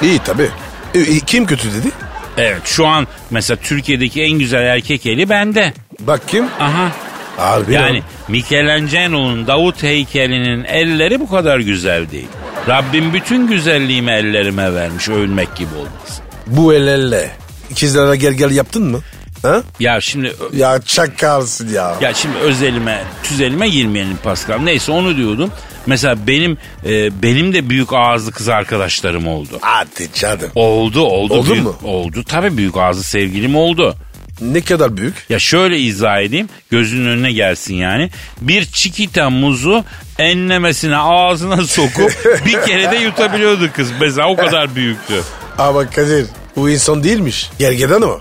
[0.02, 0.50] İyi tabii.
[0.96, 1.92] E, e, kim kötü dedi?
[2.38, 5.74] Evet şu an mesela Türkiye'deki en güzel erkek eli bende.
[6.08, 6.46] Bak kim?
[6.60, 6.92] Aha
[7.38, 8.04] Harbi yani lan.
[8.28, 12.28] Michelangelo'nun Davut heykelinin elleri bu kadar güzel değil.
[12.68, 16.22] Rabbim bütün güzelliğimi ellerime vermiş övünmek gibi olmaz.
[16.48, 17.32] Bu el elle.
[17.72, 19.00] İkizlere gel gel yaptın mı?
[19.42, 19.62] Ha?
[19.80, 21.96] Ya şimdi Ya çakalsın ya.
[22.02, 24.60] ya şimdi özelime tüzelime girmeyelim Pascal.
[24.60, 25.52] Neyse onu diyordum.
[25.86, 29.50] Mesela benim e, benim de büyük ağızlı kız arkadaşlarım oldu.
[29.62, 30.50] Hadi canım.
[30.56, 31.34] Oldu oldu.
[31.34, 31.76] Oldu büyük- mu?
[31.84, 33.96] Oldu tabii büyük ağızlı sevgilim oldu.
[34.41, 35.26] Ne kadar büyük?
[35.30, 38.10] Ya şöyle izah edeyim gözünün önüne gelsin yani.
[38.41, 39.84] Bir çikita muzu
[40.19, 42.12] enlemesine ağzına sokup
[42.46, 43.91] bir kere de yutabiliyordu kız.
[44.02, 45.22] Mesela o kadar büyüktü.
[45.58, 47.50] Ama Kadir bu insan değilmiş.
[47.60, 48.19] Gergedan o.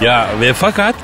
[0.00, 0.94] Ya ve fakat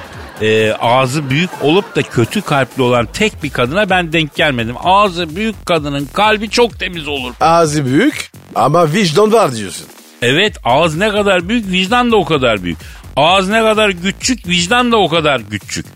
[0.43, 4.75] e, ağzı büyük olup da kötü kalpli olan tek bir kadına ben denk gelmedim.
[4.85, 7.35] Ağzı büyük kadının kalbi çok temiz olur.
[7.41, 9.87] Ağzı büyük ama vicdan var diyorsun.
[10.23, 12.79] Evet ağız ne kadar büyük vicdan da o kadar büyük.
[13.21, 15.87] Ağız ne kadar küçük vicdan da o kadar küçük.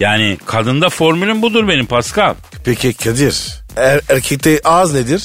[0.00, 2.34] Yani kadında formülüm budur benim Pascal.
[2.64, 5.22] Peki Kadir er, erkekte ağız nedir?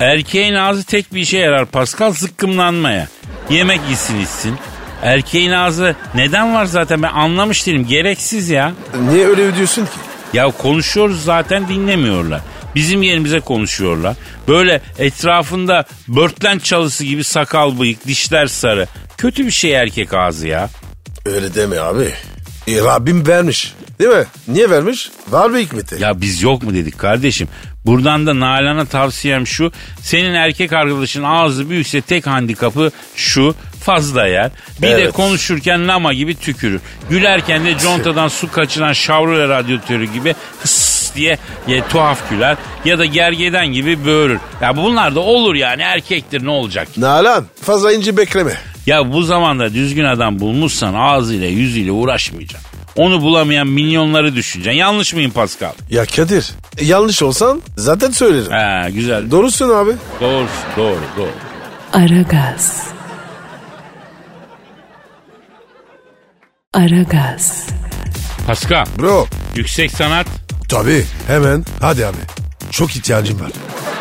[0.00, 3.08] Erkeğin ağzı tek bir işe yarar Pascal zıkkımlanmaya.
[3.50, 4.56] Yemek yesin içsin.
[5.02, 7.86] Erkeğin ağzı neden var zaten ben anlamış değilim.
[7.86, 8.72] Gereksiz ya.
[9.10, 9.92] Niye öyle diyorsun ki?
[10.32, 12.40] Ya konuşuyoruz zaten dinlemiyorlar.
[12.74, 14.16] Bizim yerimize konuşuyorlar.
[14.48, 18.86] Böyle etrafında börtlen çalısı gibi sakal bıyık, dişler sarı.
[19.16, 20.68] Kötü bir şey erkek ağzı ya.
[21.26, 22.12] Öyle deme abi.
[22.68, 23.74] E, Rabbim vermiş.
[23.98, 24.24] Değil mi?
[24.48, 25.10] Niye vermiş?
[25.30, 25.96] Var bir hikmeti.
[26.02, 27.48] Ya biz yok mu dedik kardeşim.
[27.86, 29.72] Buradan da Nalan'a tavsiyem şu.
[30.02, 33.54] Senin erkek arkadaşın ağzı büyükse tek handikapı şu.
[33.84, 34.50] Fazla yer.
[34.82, 35.12] Bir de Evet.
[35.12, 36.80] konuşurken lama gibi tükürür.
[37.10, 42.56] Gülerken de contadan su kaçıran Chevrolet radyatörü gibi hıs diye ya, tuhaf güler.
[42.84, 44.38] Ya da gergeden gibi böğürür.
[44.62, 46.88] Ya bunlar da olur yani erkektir ne olacak?
[46.96, 48.56] Nalan fazla ince bekleme.
[48.86, 52.70] Ya bu zamanda düzgün adam bulmuşsan ağzıyla yüzüyle uğraşmayacaksın.
[52.96, 54.78] Onu bulamayan milyonları düşüneceksin.
[54.78, 55.72] Yanlış mıyım Pascal?
[55.90, 58.52] Ya Kadir e, yanlış olsan zaten söylerim.
[58.52, 59.30] Ha güzel.
[59.30, 59.92] Doğrusun abi.
[60.20, 60.46] Doğru,
[60.76, 61.30] doğru, doğru.
[61.92, 62.86] Aragaz.
[66.74, 67.66] Aragaz.
[68.46, 70.26] Pascal, Bro yüksek sanat.
[70.68, 72.16] tabii hemen hadi abi.
[72.70, 73.50] Çok ihtiyacım var.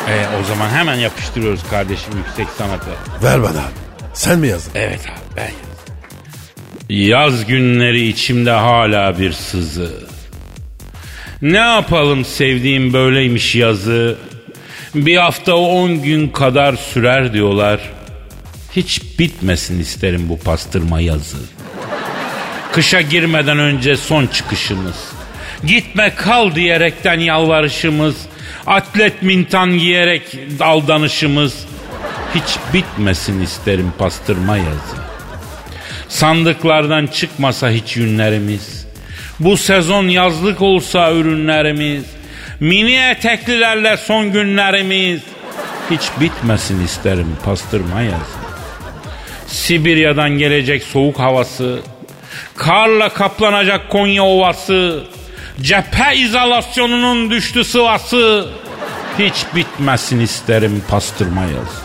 [0.09, 2.89] E, o zaman hemen yapıştırıyoruz kardeşim yüksek sanatı.
[3.23, 3.84] Ver bana abi.
[4.15, 4.71] Sen mi yazdın?
[4.75, 5.65] Evet abi ben yazdım.
[6.89, 9.91] Yaz günleri içimde hala bir sızı.
[11.41, 14.15] Ne yapalım sevdiğim böyleymiş yazı.
[14.95, 17.79] Bir hafta on gün kadar sürer diyorlar.
[18.75, 21.37] Hiç bitmesin isterim bu pastırma yazı.
[22.71, 24.95] Kışa girmeden önce son çıkışımız.
[25.63, 28.15] Gitme kal diyerekten yalvarışımız.
[28.67, 30.21] Atlet mintan giyerek
[30.59, 31.65] aldanışımız.
[32.35, 34.95] Hiç bitmesin isterim pastırma yazı.
[36.09, 38.87] Sandıklardan çıkmasa hiç yünlerimiz.
[39.39, 42.03] Bu sezon yazlık olsa ürünlerimiz.
[42.59, 45.21] Mini eteklilerle son günlerimiz.
[45.91, 48.45] Hiç bitmesin isterim pastırma yazı.
[49.47, 51.79] Sibirya'dan gelecek soğuk havası,
[52.55, 55.03] karla kaplanacak Konya Ovası,
[55.61, 58.49] cephe izolasyonunun düştü sıvası,
[59.19, 61.84] hiç bitmesin isterim pastırma yazı.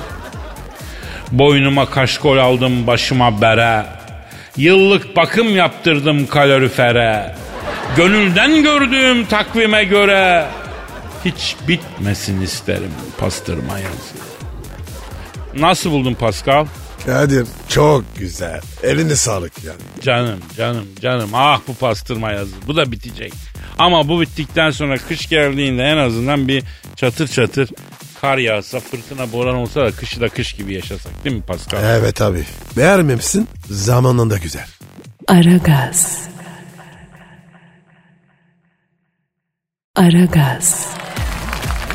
[1.32, 3.86] Boynuma kaşkol aldım başıma bere,
[4.56, 7.34] yıllık bakım yaptırdım kalorifere,
[7.96, 10.46] gönülden gördüğüm takvime göre,
[11.24, 14.14] hiç bitmesin isterim pastırma yazı.
[15.54, 16.66] Nasıl buldun Pascal?
[17.06, 18.60] Kadir çok güzel.
[18.82, 20.02] Eline sağlık yani.
[20.02, 23.32] Canım canım canım ah bu pastırma yazı bu da bitecek.
[23.78, 26.64] Ama bu bittikten sonra kış geldiğinde en azından bir
[26.96, 27.68] çatır çatır
[28.20, 31.84] kar yağsa fırtına boran olsa da kışı da kış gibi yaşasak değil mi Pascal?
[31.84, 32.44] Evet abi.
[32.76, 34.66] Beğenmemişsin zamanında güzel.
[35.28, 36.28] Aragaz.
[39.96, 40.86] Aragaz.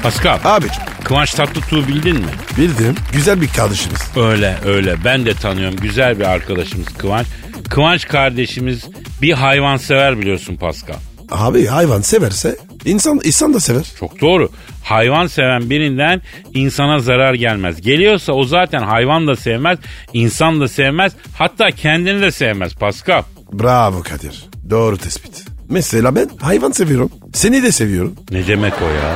[0.04, 2.32] Pascal Abicim Kıvanç Tatlıtuğ'u bildin mi?
[2.58, 4.02] bildim güzel bir kardeşimiz.
[4.16, 7.28] Öyle öyle ben de tanıyorum güzel bir arkadaşımız Kıvanç.
[7.70, 8.86] Kıvanç kardeşimiz
[9.22, 10.96] bir hayvan sever biliyorsun Pascal.
[11.32, 13.84] Abi hayvan severse insan insan da sever.
[14.00, 14.50] Çok doğru.
[14.84, 16.22] Hayvan seven birinden
[16.54, 17.82] insana zarar gelmez.
[17.82, 19.80] Geliyorsa o zaten hayvan da sevmez,
[20.14, 23.24] insan da sevmez, hatta kendini de sevmez Pascal.
[23.54, 24.46] Bravo Kadir.
[24.70, 25.44] Doğru tespit.
[25.70, 27.12] Mesela ben hayvan seviyorum.
[27.34, 28.16] Seni de seviyorum.
[28.32, 29.16] Ne demek o ya?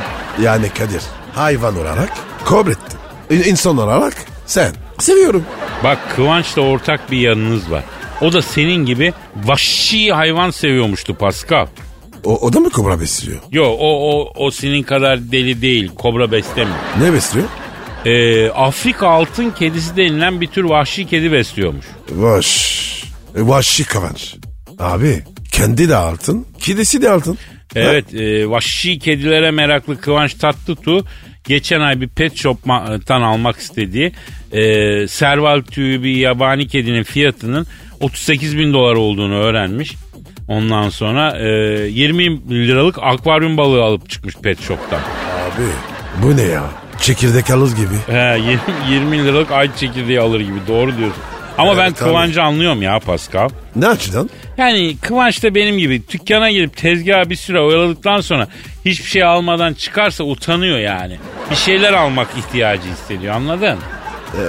[0.52, 1.02] Yani Kadir
[1.34, 2.10] hayvan olarak.
[3.32, 4.14] İ- İnsan olarak
[4.46, 4.72] sen.
[5.00, 5.44] Seviyorum.
[5.84, 7.84] Bak Kıvanç'la ortak bir yanınız var.
[8.22, 9.14] O da senin gibi
[9.46, 11.68] vahşi hayvan seviyormuştu Pascal.
[12.24, 13.40] O, o da mı kobra besliyor?
[13.52, 15.92] Yo o, o, o senin kadar deli değil.
[15.96, 16.78] Kobra beslemiyor.
[17.02, 17.48] Ne besliyor?
[18.06, 21.86] Ee, Afrika altın kedisi denilen bir tür vahşi kedi besliyormuş.
[22.12, 23.04] Vaş.
[23.36, 24.36] E, Vahşi kavanç.
[24.80, 26.46] Abi kendi de altın.
[26.60, 27.38] Kedisi de altın.
[27.76, 31.06] Evet e, vahşi kedilere meraklı Kıvanç Tatlıtuğ
[31.44, 34.12] geçen ay bir pet shop'tan almak istediği
[34.52, 34.62] e,
[35.08, 37.68] serval tüyü bir yabani kedinin fiyatının
[38.00, 39.96] 38 bin dolar olduğunu öğrenmiş.
[40.50, 41.48] Ondan sonra e,
[41.88, 45.00] 20 liralık akvaryum balığı alıp çıkmış pet shop'tan.
[45.00, 45.64] Abi
[46.24, 46.64] bu ne ya?
[47.02, 48.14] Çekirdek alır gibi.
[48.16, 48.60] He, 20,
[48.90, 51.24] 20 liralık ay çekirdeği alır gibi doğru diyorsun.
[51.58, 52.10] Ama ben Evet, tabii.
[52.10, 53.50] Kıvanç'ı anlıyorum ya Pascal.
[53.76, 54.30] Ne açıdan?
[54.58, 58.48] Yani Kıvanç da benim gibi dükkana girip tezgaha bir süre oyaladıktan sonra
[58.86, 61.18] hiçbir şey almadan çıkarsa utanıyor yani.
[61.52, 63.78] Bir şeyler almak ihtiyacı hissediyor anladın?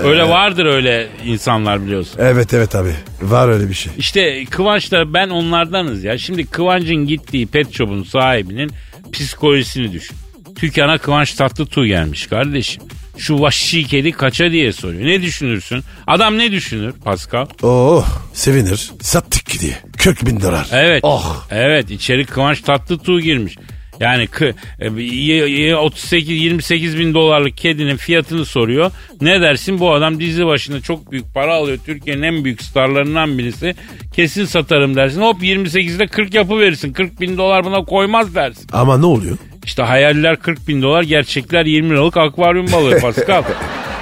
[0.05, 2.15] Öyle vardır öyle insanlar biliyorsun.
[2.19, 2.95] Evet evet abi.
[3.23, 3.93] Var öyle bir şey.
[3.99, 6.19] İşte Kıvanç da ben onlardanız ya.
[6.19, 8.71] Şimdi Kıvanç'ın gittiği pet shop'un sahibinin
[9.13, 10.17] psikolojisini düşün.
[10.63, 12.83] Dükkana Kıvanç Tatlıtuğ gelmiş kardeşim.
[13.19, 15.07] Şu vahşi kedi kaça diye soruyor.
[15.07, 15.83] Ne düşünürsün?
[16.07, 17.47] Adam ne düşünür Pascal?
[17.63, 18.91] Oh sevinir.
[19.01, 19.79] Sattık ki diye.
[19.99, 20.69] 40 bin dolar.
[20.73, 21.01] Evet.
[21.03, 21.47] Oh.
[21.51, 23.57] Evet içeri Kıvanç Tatlıtuğ girmiş.
[24.01, 28.91] Yani kı- e, y- y- 38 28 bin dolarlık kedinin fiyatını soruyor.
[29.21, 31.79] Ne dersin bu adam dizi başında çok büyük para alıyor.
[31.87, 33.75] Türkiye'nin en büyük starlarından birisi.
[34.17, 35.21] Kesin satarım dersin.
[35.21, 36.93] Hop 28'de 40 yapı verirsin.
[36.93, 38.67] 40 bin dolar buna koymaz dersin.
[38.73, 39.37] Ama ne oluyor?
[39.65, 43.43] İşte hayaller 40 bin dolar gerçekler 20 liralık akvaryum balığı Pascal.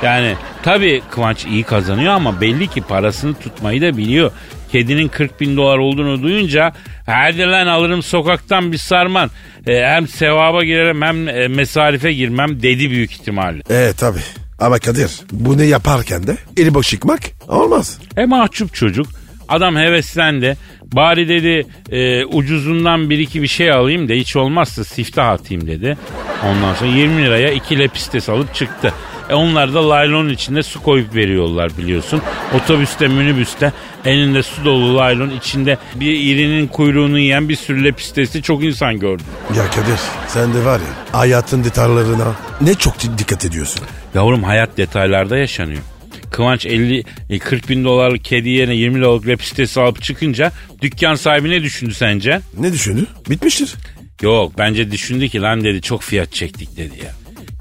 [0.02, 4.30] yani tabii Kıvanç iyi kazanıyor ama belli ki parasını tutmayı da biliyor.
[4.72, 6.72] Kedinin 40 bin dolar olduğunu duyunca
[7.06, 9.30] hadi lan alırım sokaktan bir sarman.
[9.68, 13.62] E, hem sevaba girerim hem e, mesarife girmem dedi büyük ihtimalle.
[13.70, 14.18] Evet tabi.
[14.58, 17.98] Ama Kadir bunu yaparken de eli boş yıkmak olmaz.
[18.16, 19.06] E mahcup çocuk.
[19.48, 20.56] Adam heveslendi.
[20.84, 25.96] Bari dedi e, ucuzundan bir iki bir şey alayım da hiç olmazsa siftah atayım dedi.
[26.44, 28.94] Ondan sonra 20 liraya iki lepistes alıp çıktı.
[29.30, 32.22] E onlar da laylonun içinde su koyup veriyorlar biliyorsun.
[32.54, 33.72] Otobüste minibüste
[34.04, 39.26] elinde su dolu laylon içinde bir irinin kuyruğunu yiyen bir sürü lepistesi çok insan gördüm.
[39.56, 43.82] Ya Kadir sen de var ya hayatın detaylarına ne çok dikkat ediyorsun.
[44.14, 45.82] Yavrum hayat detaylarda yaşanıyor.
[46.30, 51.50] Kıvanç 50 e, 40 bin dolarlık kedi yerine 20 liralık lepistesi alıp çıkınca dükkan sahibi
[51.50, 52.40] ne düşündü sence?
[52.58, 53.06] Ne düşündü?
[53.30, 53.74] Bitmiştir.
[54.22, 57.12] Yok bence düşündü ki lan dedi çok fiyat çektik dedi ya.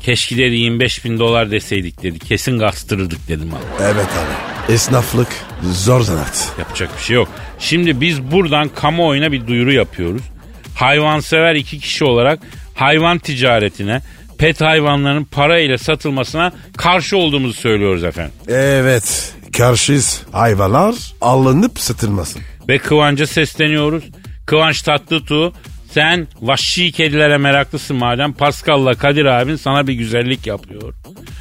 [0.08, 2.20] Keşke dedi 25 bin dolar deseydik dedi.
[2.20, 3.84] Kesin kastırırdık dedim abi.
[3.84, 4.74] Evet abi.
[4.74, 5.28] Esnaflık
[5.72, 6.54] zor zanaat.
[6.60, 7.28] Yapacak bir şey yok.
[7.60, 10.22] Şimdi biz buradan kamuoyuna bir duyuru yapıyoruz.
[10.76, 12.40] Hayvansever iki kişi olarak
[12.76, 14.02] hayvan ticaretine,
[14.38, 18.34] pet hayvanların parayla satılmasına karşı olduğumuzu söylüyoruz efendim.
[18.48, 19.34] Evet.
[19.58, 20.22] Karşıyız.
[20.32, 22.42] Hayvanlar alınıp satılmasın.
[22.70, 24.04] Ve Kıvanç'a sesleniyoruz.
[24.46, 25.54] Kıvanç Tatlıtuğ
[25.98, 30.94] sen vahşi kedilere meraklısın madem Pascal'la Kadir abin sana bir güzellik yapıyor.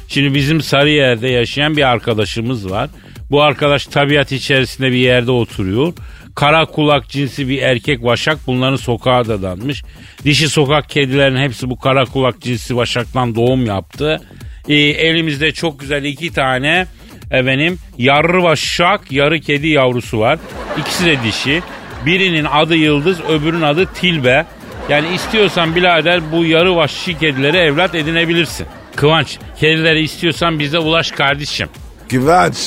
[0.07, 2.89] Şimdi bizim Sarıyer'de yaşayan bir arkadaşımız var.
[3.31, 5.93] Bu arkadaş tabiat içerisinde bir yerde oturuyor.
[6.35, 9.83] Kara kulak cinsi bir erkek vaşak bunların sokağa dadanmış.
[10.23, 14.21] Dişi sokak kedilerin hepsi bu kara kulak cinsi vaşaktan doğum yaptı.
[14.69, 16.87] Ee, elimizde çok güzel iki tane
[17.31, 20.39] efendim yarı vaşak yarı kedi yavrusu var.
[20.77, 21.61] İkisi de dişi.
[22.07, 24.45] Birinin adı Yıldız öbürünün adı Tilbe.
[24.89, 28.67] Yani istiyorsan birader bu yarı vahşi kedileri evlat edinebilirsin.
[28.95, 31.69] Kıvanç kedileri istiyorsan bize ulaş kardeşim.
[32.09, 32.57] Kıvanç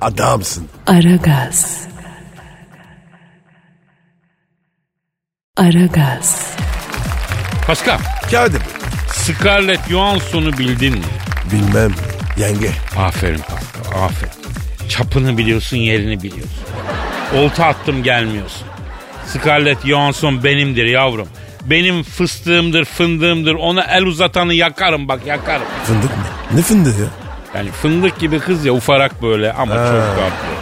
[0.00, 0.68] adamsın.
[0.86, 1.88] Aragaz.
[5.56, 6.56] Aragaz.
[7.66, 7.98] Pascal
[8.30, 8.62] Kadir
[9.12, 11.04] Scarlett Johansson'u bildin mi?
[11.52, 11.92] bilmem
[12.38, 12.70] yenge.
[12.96, 14.32] Aferin Pascal aferin.
[14.88, 16.58] Çapını biliyorsun yerini biliyorsun.
[17.36, 18.73] Olta attım gelmiyorsun.
[19.26, 21.28] Scarlett Johansson benimdir yavrum.
[21.64, 25.66] Benim fıstığımdır fındığımdır ona el uzatanı yakarım bak yakarım.
[25.84, 26.24] Fındık mı?
[26.54, 27.08] Ne fındığı ya?
[27.54, 30.54] Yani fındık gibi kız ya ufarak böyle ama çok tatlı.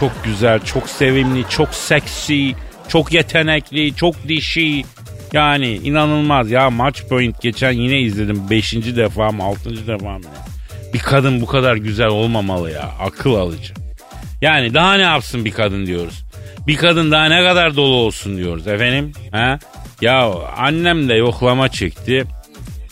[0.00, 2.54] Çok güzel, çok sevimli, çok seksi,
[2.88, 4.84] çok yetenekli, çok dişi.
[5.32, 8.50] Yani inanılmaz ya Match Point geçen yine izledim.
[8.50, 10.24] Beşinci defa mı altıncı defa mı?
[10.94, 12.90] Bir kadın bu kadar güzel olmamalı ya.
[13.00, 13.74] Akıl alıcı.
[14.42, 16.23] Yani daha ne yapsın bir kadın diyoruz.
[16.66, 19.12] Bir kadın daha ne kadar dolu olsun diyoruz efendim.
[19.32, 19.58] Ha?
[20.00, 22.24] Ya annem de yoklama çekti.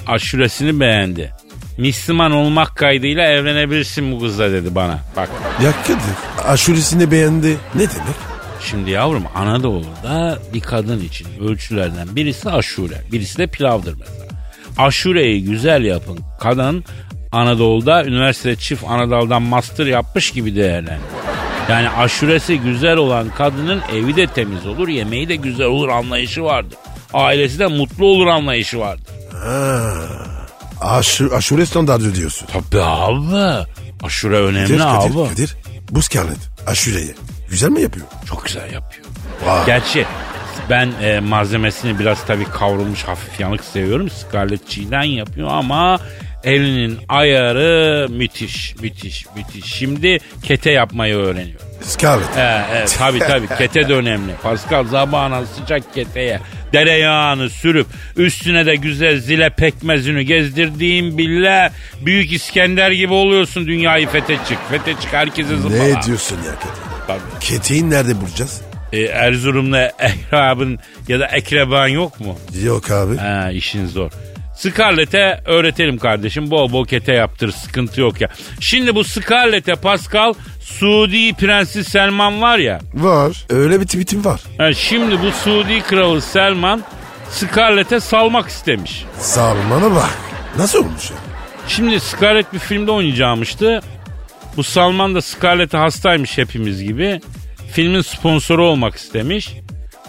[0.07, 1.33] Aşuresini beğendi.
[1.79, 4.99] Müslüman olmak kaydıyla evlenebilirsin bu kızla dedi bana.
[5.17, 5.29] Bak
[5.65, 7.57] Ya Kadir aşuresini beğendi.
[7.75, 8.33] Ne demek?
[8.71, 14.29] şimdi yavrum Anadolu'da bir kadın için ölçülerden birisi aşure, birisi de pilavdır mesela.
[14.79, 16.19] Aşureyi güzel yapın.
[16.41, 16.85] Kadın
[17.33, 21.22] Anadolu'da üniversite çift Anadolu'dan master yapmış gibi değerlendiriyor.
[21.71, 26.79] Yani aşuresi güzel olan kadının evi de temiz olur, yemeği de güzel olur anlayışı vardır.
[27.15, 29.07] Ailesi de mutlu olur anlayışı vardır.
[30.81, 32.49] Aşu, aşure standartı diyorsun.
[32.53, 33.67] Tabii abi.
[34.03, 35.13] Aşure önemli Kadir, abi.
[35.13, 35.57] Kadir, Kadir.
[35.91, 37.15] Bu Scarlett aşureyi
[37.51, 38.07] güzel mi yapıyor?
[38.29, 39.07] Çok güzel yapıyor.
[39.47, 39.67] Vay.
[39.67, 40.07] Gerçi
[40.71, 44.09] ben e, malzemesini biraz tabii kavrulmuş hafif yanık seviyorum.
[44.11, 45.99] Scarlett çiğden yapıyor ama
[46.45, 49.65] elinin ayarı müthiş, müthiş, müthiş.
[49.75, 51.61] Şimdi kete yapmayı öğreniyor.
[51.83, 52.37] Scarlett.
[52.37, 54.33] Ee, evet, tabii tabii kete de önemli.
[54.43, 56.41] Pascal zabağına sıcak keteye
[56.73, 64.37] dereyağını sürüp üstüne de güzel zile pekmezini gezdirdiğim bile Büyük İskender gibi oluyorsun dünyayı fete
[64.49, 64.59] çık.
[64.71, 65.83] Fete çık herkese zıpala.
[65.83, 66.83] Ne diyorsun ya Kadir?
[67.07, 67.41] Tabii.
[67.41, 68.61] Keteği nerede bulacağız?
[68.93, 70.79] Ee, Erzurum'da ekrabın
[71.09, 72.39] ya da ekreban yok mu?
[72.63, 73.17] Yok abi.
[73.17, 74.11] Ha, işin zor.
[74.63, 76.51] Scarlett'e öğretelim kardeşim.
[76.51, 78.29] Bol bol kete yaptır sıkıntı yok ya.
[78.61, 82.81] Şimdi bu Scarlett'e Pascal Suudi Prensi Selman var ya.
[82.95, 83.45] Var.
[83.51, 84.41] Öyle bir tweetim var.
[84.59, 86.83] Ha, şimdi bu Suudi Kralı Selman
[87.31, 89.05] Scarlett'e salmak istemiş.
[89.19, 90.11] Salman'a bak.
[90.59, 91.17] Nasıl olmuş ya?
[91.69, 93.81] Şimdi Scarlett bir filmde oynayacakmıştı.
[94.57, 97.21] Bu Salman da Scarlett'e hastaymış hepimiz gibi.
[97.73, 99.53] Filmin sponsoru olmak istemiş.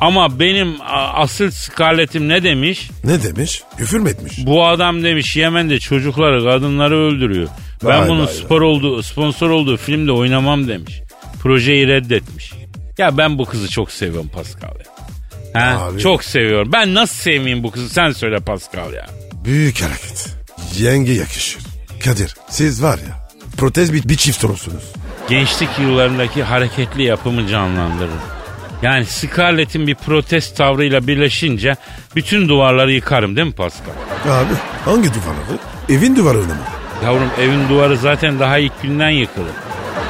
[0.01, 0.75] Ama benim
[1.13, 2.89] asıl Scarlett'im ne demiş?
[3.03, 3.63] Ne demiş?
[3.77, 4.33] Küfür mü etmiş?
[4.45, 7.47] Bu adam demiş Yemen'de çocukları, kadınları öldürüyor.
[7.83, 8.33] Ben Vay bunun vay vay.
[8.33, 11.01] spor olduğu, sponsor olduğu filmde oynamam demiş.
[11.43, 12.53] Projeyi reddetmiş.
[12.97, 14.93] Ya ben bu kızı çok seviyorum Pascal ya.
[15.61, 15.99] Ha, Abi.
[15.99, 16.69] çok seviyorum.
[16.73, 19.05] Ben nasıl sevmeyeyim bu kızı sen söyle Pascal ya.
[19.45, 20.35] Büyük hareket.
[20.79, 21.61] Yenge yakışır.
[22.03, 24.83] Kadir siz var ya protez bir, bir çift olursunuz.
[25.29, 28.09] Gençlik yıllarındaki hareketli yapımı canlandırır.
[28.83, 31.75] Yani Scarlett'in bir protest tavrıyla birleşince
[32.15, 33.93] bütün duvarları yıkarım değil mi Pascal?
[34.25, 34.53] Abi
[34.85, 35.59] hangi duvarı?
[35.89, 36.63] Evin duvarını mı?
[37.03, 39.51] Yavrum evin duvarı zaten daha ilk günden yıkılır.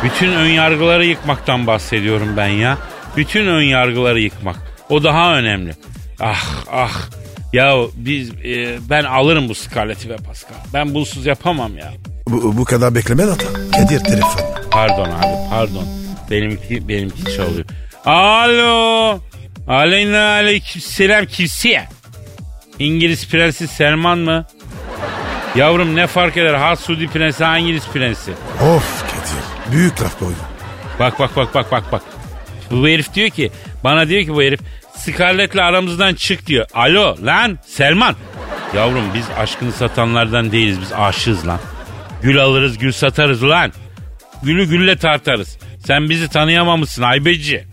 [0.03, 2.77] Bütün ön yargıları yıkmaktan bahsediyorum ben ya.
[3.17, 4.55] Bütün ön yargıları yıkmak.
[4.89, 5.73] O daha önemli.
[6.19, 7.01] Ah ah.
[7.53, 10.55] Ya biz e, ben alırım bu Scarlett'i ve Pascal.
[10.73, 11.93] Ben bulsuz yapamam ya.
[12.27, 13.45] Bu, bu kadar beklemen hata.
[13.77, 14.41] Kadir telefon.
[14.71, 15.87] Pardon abi pardon.
[16.31, 17.65] Benimki benimki çalıyor.
[18.05, 19.19] Alo.
[19.67, 21.87] Aleyna aleyküm selam kimseye.
[22.79, 24.45] İngiliz prensi Selman mı?
[25.55, 28.31] Yavrum ne fark eder ha Suudi prensi ha İngiliz prensi.
[28.61, 29.71] Of Kadir.
[29.71, 30.35] Büyük laf koydun.
[30.99, 32.01] Bak bak bak bak bak bak.
[32.71, 33.51] Bu herif diyor ki
[33.83, 34.59] bana diyor ki bu herif
[34.95, 36.65] Scarlett'le aramızdan çık diyor.
[36.73, 38.15] Alo lan Selman.
[38.75, 41.59] Yavrum biz aşkını satanlardan değiliz biz aşığız lan.
[42.21, 43.71] Gül alırız gül satarız lan.
[44.43, 45.57] Gülü gülle tartarız.
[45.85, 47.65] Sen bizi tanıyamamışsın aybeci.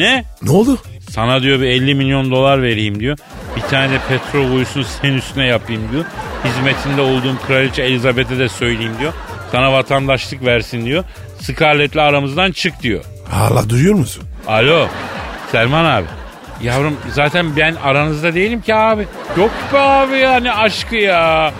[0.00, 0.24] Ne?
[0.42, 0.78] Ne oldu?
[1.10, 3.18] Sana diyor bir 50 milyon dolar vereyim diyor.
[3.56, 6.04] Bir tane de petrol kuyusunu senin üstüne yapayım diyor.
[6.44, 9.12] Hizmetinde olduğum kraliçe Elizabeth'e de söyleyeyim diyor.
[9.52, 11.04] Sana vatandaşlık versin diyor.
[11.40, 13.04] Scarlett'le aramızdan çık diyor.
[13.30, 14.22] Hala duyuyor musun?
[14.46, 14.88] Alo
[15.52, 16.06] Selman abi.
[16.62, 19.06] Yavrum zaten ben aranızda değilim ki abi.
[19.36, 21.52] Yok be abi ya ne aşkı ya.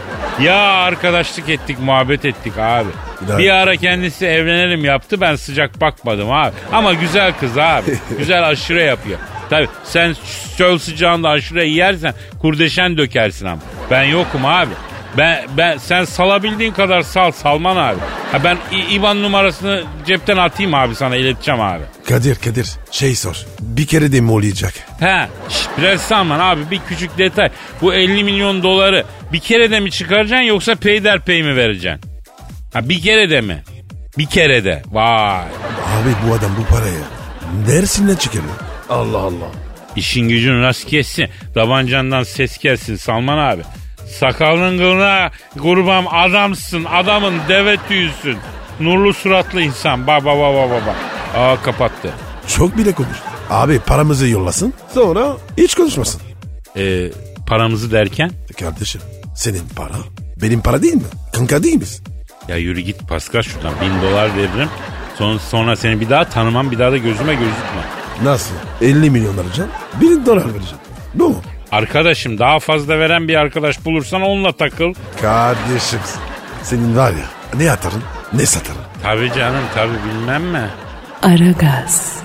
[0.43, 2.91] Ya arkadaşlık ettik muhabbet ettik abi.
[3.29, 3.39] Ya.
[3.39, 6.53] Bir ara kendisi evlenelim yaptı ben sıcak bakmadım abi.
[6.73, 7.99] Ama güzel kız abi.
[8.19, 9.19] güzel aşure yapıyor.
[9.51, 10.17] Tabi sen
[10.59, 13.63] çöl sıcağında aşure yersen kurdeşen dökersin ama.
[13.91, 14.71] Ben yokum abi.
[15.19, 17.99] Ben, ben sen salabildiğin kadar sal Salman abi.
[18.33, 21.83] Ha ben İ- İvan numarasını cepten atayım abi sana ileteceğim abi.
[22.09, 23.37] Kadir Kadir şey sor.
[23.61, 24.75] Bir kere de mi olacak?
[25.01, 27.51] He şş, Prens Salman abi bir küçük detay.
[27.83, 32.10] Bu 50 milyon doları bir kere de mi çıkaracaksın yoksa peyderpey mi vereceksin?
[32.73, 33.63] Ha bir kere de mi?
[34.19, 34.83] Bir kere de.
[34.93, 35.41] Vay.
[35.41, 37.01] Abi bu adam bu parayı
[37.67, 38.55] neresinden çıkarıyor?
[38.89, 39.51] Allah Allah.
[39.97, 41.29] İşin gücün rast kessin.
[41.55, 43.63] Tabancandan ses gelsin Salman abi.
[44.19, 46.85] Sakalın kılına kurban adamsın.
[46.85, 48.37] Adamın deve tüyüsün.
[48.81, 50.07] Nurlu suratlı insan.
[50.07, 50.81] Ba ba ba ba ba.
[50.87, 50.95] ba.
[51.41, 52.11] Aa kapattı.
[52.57, 53.17] Çok bile konuş.
[53.51, 56.21] Abi paramızı yollasın sonra hiç konuşmasın.
[56.77, 57.11] Ee,
[57.47, 58.31] paramızı derken?
[58.61, 59.01] Kardeşim
[59.37, 59.95] senin para
[60.43, 61.03] benim para değil mi?
[61.33, 62.03] Kanka değil miyiz?
[62.49, 63.73] Ya yürü git Pascal şuradan.
[63.81, 64.69] Bin dolar veririm.
[65.19, 66.71] Son, sonra seni bir daha tanımam.
[66.71, 67.83] Bir daha da gözüme gözükme.
[68.23, 68.55] Nasıl?
[68.81, 69.69] 50 milyon alacaksın.
[70.01, 70.79] 1 dolar vereceksin.
[71.15, 71.43] Bu mu?
[71.73, 74.95] Arkadaşım daha fazla veren bir arkadaş bulursan onunla takıl.
[75.23, 75.99] Kardeşim
[76.63, 78.81] senin var ya ne atarın ne satarın.
[79.03, 80.71] Tabii canım tabii bilmem mi?
[81.23, 82.17] Aragaz.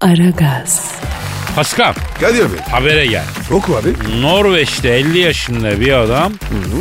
[0.00, 0.94] Aragaz.
[1.56, 3.24] Pascal Kadir Bey habere gel.
[3.50, 3.88] oku abi.
[4.20, 6.32] Norveç'te 50 yaşında bir adam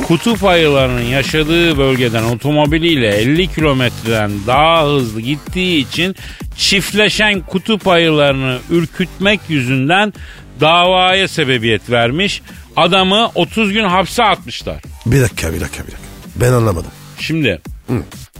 [0.07, 6.15] kutup ayılarının yaşadığı bölgeden otomobiliyle 50 kilometreden daha hızlı gittiği için
[6.57, 10.13] çiftleşen kutup ayılarını ürkütmek yüzünden
[10.61, 12.41] davaya sebebiyet vermiş.
[12.75, 14.77] Adamı 30 gün hapse atmışlar.
[15.05, 16.09] Bir dakika bir dakika bir dakika.
[16.35, 16.91] Ben anlamadım.
[17.19, 17.61] Şimdi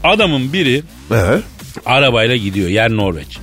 [0.04, 1.16] adamın biri Ee?
[1.86, 3.38] arabayla gidiyor yer Norveç.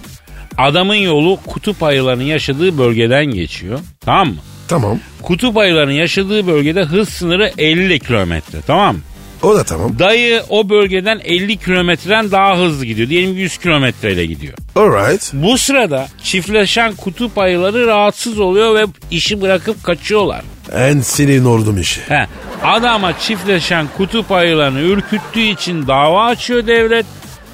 [0.59, 3.79] Adamın yolu kutup ayılarının yaşadığı bölgeden geçiyor.
[4.01, 4.37] Tamam mı?
[4.69, 4.99] Tamam.
[5.23, 9.01] Kutup ayılarının yaşadığı bölgede hız sınırı 50 kilometre tamam mı?
[9.43, 9.99] O da tamam.
[9.99, 13.09] Dayı o bölgeden 50 kilometreden daha hızlı gidiyor.
[13.09, 14.55] Diyelim 100 kilometreyle gidiyor.
[14.77, 15.31] Alright.
[15.33, 20.43] Bu sırada çiftleşen kutup ayıları rahatsız oluyor ve işi bırakıp kaçıyorlar.
[20.73, 22.01] En senin ordum işi.
[22.09, 22.27] He,
[22.63, 27.07] adama çiftleşen kutup ayılarını ürküttüğü için dava açıyor devlet.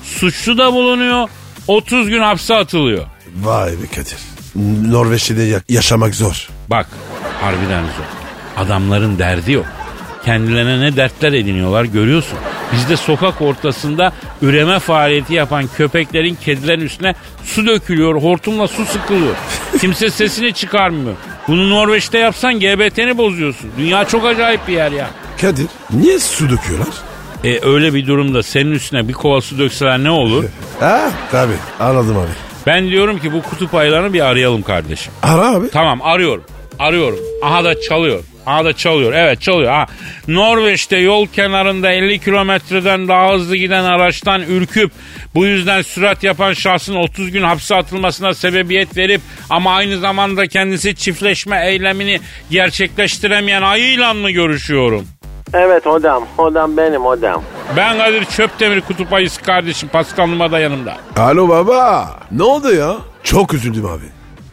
[0.04, 1.28] Suçlu da bulunuyor.
[1.68, 3.04] 30 gün hapse atılıyor.
[3.36, 4.16] Vay be Kadir.
[4.92, 6.48] Norveç'te ya- yaşamak zor.
[6.68, 6.86] Bak
[7.40, 8.64] harbiden zor.
[8.64, 9.66] Adamların derdi yok.
[10.24, 12.38] Kendilerine ne dertler ediniyorlar görüyorsun.
[12.72, 18.22] Bizde sokak ortasında üreme faaliyeti yapan köpeklerin kedilerin üstüne su dökülüyor.
[18.22, 19.34] Hortumla su sıkılıyor.
[19.80, 21.14] Kimse sesini çıkarmıyor.
[21.48, 23.70] Bunu Norveç'te yapsan GBT'ni bozuyorsun.
[23.78, 25.10] Dünya çok acayip bir yer ya.
[25.40, 26.88] Kadir niye su döküyorlar?
[27.44, 30.44] E öyle bir durumda senin üstüne bir kova su dökseler ne olur?
[30.80, 32.30] Ha tabi anladım abi.
[32.66, 35.12] Ben diyorum ki bu kutup ayılarını bir arayalım kardeşim.
[35.22, 35.70] Ara abi.
[35.70, 36.44] Tamam arıyorum.
[36.78, 37.18] Arıyorum.
[37.42, 38.20] Aha da çalıyor.
[38.46, 39.12] Aha da çalıyor.
[39.12, 39.72] Evet çalıyor.
[39.72, 39.86] Ha.
[40.28, 44.90] Norveç'te yol kenarında 50 kilometreden daha hızlı giden araçtan ürküp
[45.34, 49.20] bu yüzden sürat yapan şahsın 30 gün hapse atılmasına sebebiyet verip
[49.50, 52.20] ama aynı zamanda kendisi çiftleşme eylemini
[52.50, 55.06] gerçekleştiremeyen ayıyla mı görüşüyorum?
[55.54, 56.24] Evet hocam.
[56.36, 57.42] Hocam benim hocam.
[57.76, 60.92] Ben Kadir Çöptemir kutup ayısı kardeşim Pascal Numa da yanımda.
[61.16, 62.04] Alo baba.
[62.32, 62.94] Ne oldu ya?
[63.22, 64.04] Çok üzüldüm abi.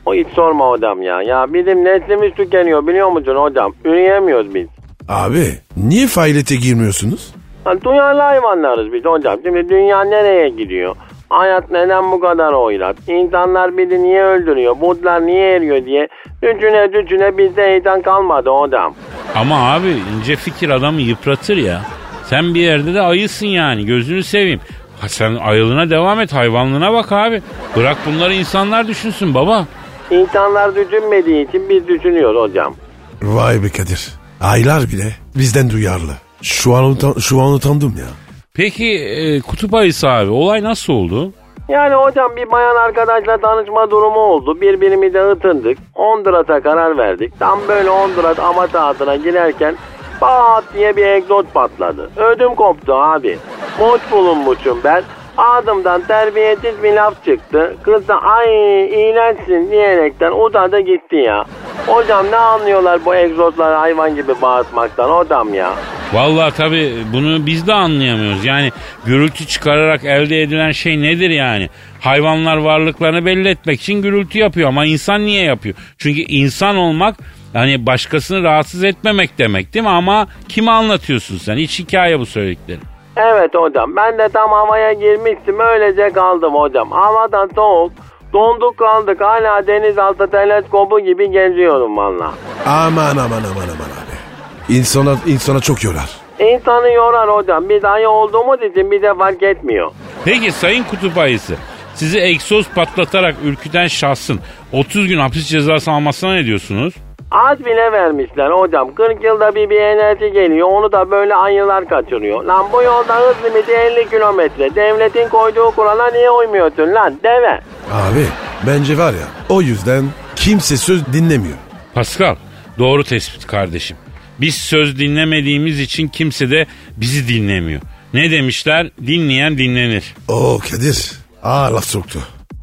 [0.05, 1.21] O hiç sorma hocam ya.
[1.21, 3.71] Ya bizim neslimiz tükeniyor biliyor musun hocam?
[3.85, 4.67] Üreyemiyoruz biz.
[5.09, 5.45] Abi
[5.77, 7.33] niye faaliyete girmiyorsunuz?
[7.65, 9.39] Yani duyarlı hayvanlarız biz hocam.
[9.43, 10.95] Şimdi dünya nereye gidiyor?
[11.29, 12.95] Hayat neden bu kadar oylat?
[13.07, 14.81] İnsanlar bizi niye öldürüyor?
[14.81, 16.07] Butlar niye eriyor diye
[16.41, 18.95] düşüne düşüne bizde heyecan kalmadı hocam.
[19.35, 21.85] Ama abi ince fikir adamı yıpratır ya.
[22.25, 24.59] Sen bir yerde de ayısın yani gözünü seveyim.
[25.01, 27.41] Ha sen ayılığına devam et hayvanlığına bak abi.
[27.75, 29.65] Bırak bunları insanlar düşünsün baba.
[30.11, 32.75] İnsanlar düşünmediği için biz düşünüyoruz hocam.
[33.21, 34.09] Vay be Kadir.
[34.41, 36.11] Aylar bile bizden duyarlı.
[36.41, 38.05] Şu an, utan- şu an utandım ya.
[38.53, 41.33] Peki e, kutup ayısı abi olay nasıl oldu?
[41.69, 44.61] Yani hocam bir bayan arkadaşla tanışma durumu oldu.
[44.61, 45.77] Birbirimize ıtındık.
[45.93, 47.39] Hondurat'a karar verdik.
[47.39, 49.75] Tam böyle Honduras ama tahtına girerken
[50.19, 52.09] pat diye bir egzoz patladı.
[52.17, 53.39] Ödüm koptu abi.
[53.79, 55.03] Boş bulunmuşum ben.
[55.39, 57.75] Ağzımdan terbiyesiz bir laf çıktı.
[57.83, 58.49] Kız da ay
[58.85, 61.45] iğrençsin diyerekten uzadı gitti ya.
[61.87, 65.73] Hocam ne anlıyorlar bu egzozlar hayvan gibi bağırtmaktan hocam ya.
[66.13, 68.45] Vallahi tabii bunu biz de anlayamıyoruz.
[68.45, 68.71] Yani
[69.05, 71.69] gürültü çıkararak elde edilen şey nedir yani?
[72.01, 75.75] Hayvanlar varlıklarını belli etmek için gürültü yapıyor ama insan niye yapıyor?
[75.97, 77.15] Çünkü insan olmak
[77.53, 79.89] hani başkasını rahatsız etmemek demek değil mi?
[79.89, 81.57] Ama kime anlatıyorsun sen?
[81.57, 82.88] Hiç hikaye bu söylediklerin.
[83.17, 86.91] Evet hocam ben de tam havaya girmiştim öylece kaldım hocam.
[86.91, 87.91] Havadan soğuk
[88.33, 92.31] donduk kaldık hala denizaltı teleskobu gibi geziyorum valla.
[92.65, 94.73] Aman aman aman aman abi.
[94.77, 96.09] İnsana, insana çok yorar.
[96.39, 99.91] İnsanı yorar hocam biz ayı olduğumuz için bize fark etmiyor.
[100.25, 101.55] Peki sayın kutup ayısı
[101.95, 104.39] sizi egzoz patlatarak ürküten şahsın
[104.73, 106.93] 30 gün hapis cezası almasına ne diyorsunuz?
[107.31, 108.95] Az bile vermişler hocam.
[108.95, 110.67] 40 yılda bir bir enerji geliyor.
[110.67, 112.43] Onu da böyle ayılar kaçırıyor.
[112.43, 114.75] Lan bu yolda hız limiti 50 kilometre.
[114.75, 117.61] Devletin koyduğu kurala niye uymuyorsun lan deve?
[117.91, 118.25] Abi
[118.67, 120.05] bence var ya o yüzden
[120.35, 121.57] kimse söz dinlemiyor.
[121.93, 122.35] Pascal
[122.77, 123.97] doğru tespit kardeşim.
[124.41, 126.67] Biz söz dinlemediğimiz için kimse de
[126.97, 127.81] bizi dinlemiyor.
[128.13, 128.91] Ne demişler?
[129.07, 130.15] Dinleyen dinlenir.
[130.27, 131.11] Oo Kadir.
[131.43, 132.19] Aa laf soktu.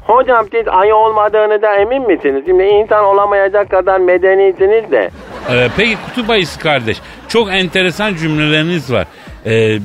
[0.07, 2.43] Hocam siz ayı olmadığını da emin misiniz?
[2.45, 5.09] Şimdi insan olamayacak kadar medenisiniz de.
[5.51, 6.97] Ee, peki kutup ayısı kardeş.
[7.27, 9.07] Çok enteresan cümleleriniz var.
[9.45, 9.77] Ee,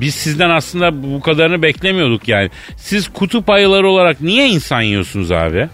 [0.00, 2.50] biz sizden aslında bu kadarını beklemiyorduk yani.
[2.76, 5.68] Siz kutup ayıları olarak niye insan yiyorsunuz abi?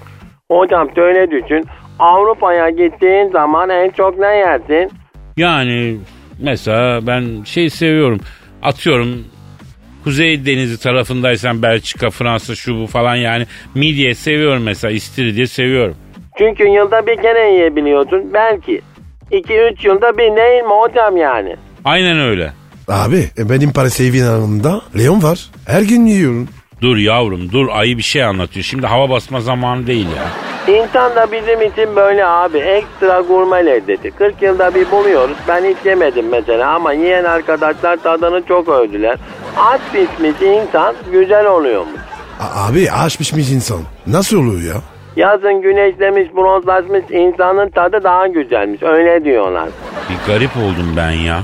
[0.51, 1.65] Hocam şöyle düşün.
[1.99, 4.91] Avrupa'ya gittiğin zaman en çok ne yersin?
[5.37, 5.97] Yani
[6.39, 8.21] mesela ben şey seviyorum.
[8.63, 9.25] Atıyorum
[10.05, 15.97] Kuzey Denizi tarafındaysan Belçika, Fransa şu bu falan yani midye seviyorum mesela istiridye seviyorum.
[16.39, 18.81] Çünkü yılda bir kere yiyebiliyorsun belki.
[19.33, 20.31] 2-3 yılda bir
[20.63, 21.57] mi hocam yani?
[21.85, 22.53] Aynen öyle.
[22.89, 25.51] Abi e, benim Paris evin yanında Leon var.
[25.67, 26.49] Her gün yiyorum.
[26.83, 28.65] Dur yavrum dur ayı bir şey anlatıyor.
[28.65, 30.25] Şimdi hava basma zamanı değil ya.
[30.75, 34.11] İnsan da bizim için böyle abi ekstra gurme lezzeti.
[34.11, 35.37] 40 yılda bir buluyoruz.
[35.49, 39.17] Ben hiç yemedim mesela ama yiyen arkadaşlar tadını çok övdüler.
[39.57, 42.01] Aç pişmiş insan güzel oluyormuş.
[42.41, 43.79] A- abi aç pişmiş insan.
[44.07, 44.81] Nasıl oluyor ya?
[45.17, 49.69] Yazın güneşlemiş bronzlaşmış insanın tadı daha güzelmiş öyle diyorlar.
[50.11, 51.41] Bir garip oldum ben ya.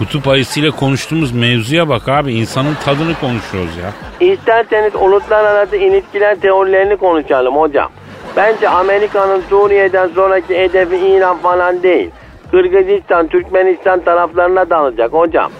[0.00, 3.92] Kutup ayısıyla konuştuğumuz mevzuya bak abi insanın tadını konuşuyoruz ya.
[4.28, 7.90] İsterseniz uluslararası ilişkiler teorilerini konuşalım hocam.
[8.36, 12.10] Bence Amerika'nın Suriye'den sonraki hedefi İran falan değil.
[12.50, 15.52] Kırgızistan, Türkmenistan taraflarına dalacak hocam.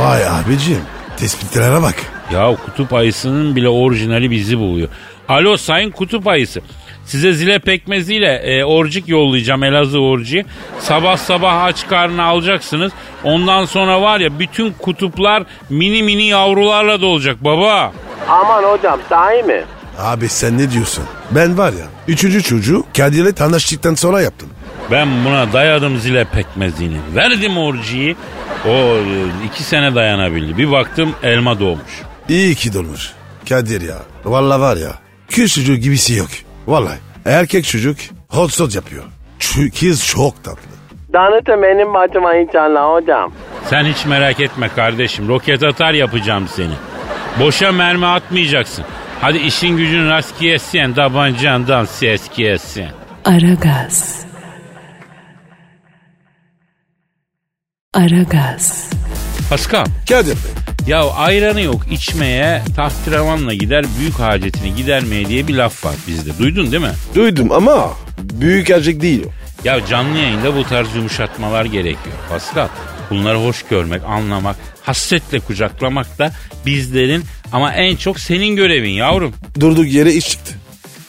[0.00, 0.80] Vay abicim.
[1.16, 1.94] Tespitlere bak.
[2.32, 4.88] Ya kutup ayısının bile orijinali bizi buluyor.
[5.28, 6.60] Alo sayın kutup ayısı.
[7.06, 10.44] Size zile pekmeziyle e, orcik yollayacağım Elazığ orciği.
[10.78, 12.92] Sabah sabah aç karnına alacaksınız.
[13.24, 17.92] Ondan sonra var ya bütün kutuplar mini mini yavrularla dolacak baba.
[18.28, 19.64] Aman hocam sahi mi?
[19.98, 21.04] Abi sen ne diyorsun?
[21.30, 24.48] Ben var ya üçüncü çocuğu Kadir'le tanıştıktan sonra yaptım.
[24.90, 26.96] Ben buna dayadım zile pekmezini.
[27.14, 28.16] Verdim orciyi.
[28.68, 28.96] O
[29.46, 30.58] iki sene dayanabildi.
[30.58, 32.02] Bir baktım elma doğmuş.
[32.28, 33.12] İyi ki dolmuş.
[33.48, 33.96] Kadir ya.
[34.24, 34.92] Vallahi var ya.
[35.28, 36.28] Çocuğu gibisi yok.
[36.66, 36.98] Vallahi.
[37.26, 37.96] Erkek çocuk
[38.28, 39.04] hot shot yapıyor.
[39.80, 40.74] Kız çok tatlı.
[41.12, 43.32] Danıtı benim başıma inşallah hocam.
[43.70, 45.28] Sen hiç merak etme kardeşim.
[45.28, 46.74] Roket atar yapacağım seni.
[47.40, 48.84] Boşa mermi atmayacaksın.
[49.20, 50.94] Hadi işin gücün rast yesin.
[50.94, 52.86] Tabancandan ses yesin.
[53.24, 54.26] Aragaz.
[57.94, 58.90] Aragaz.
[59.50, 59.84] Pascal.
[60.08, 60.63] Kadir Bey.
[60.86, 66.38] Ya ayranı yok içmeye tahterevanla gider büyük hacetini gidermeye diye bir laf var bizde.
[66.38, 66.92] Duydun değil mi?
[67.14, 69.30] Duydum ama büyük erkek değil o.
[69.64, 72.68] Ya canlı yayında bu tarz yumuşatmalar gerekiyor Pascal.
[73.10, 76.32] Bunları hoş görmek, anlamak, hasretle kucaklamak da
[76.66, 79.34] bizlerin ama en çok senin görevin yavrum.
[79.60, 80.54] Durduk yere iş çıktı.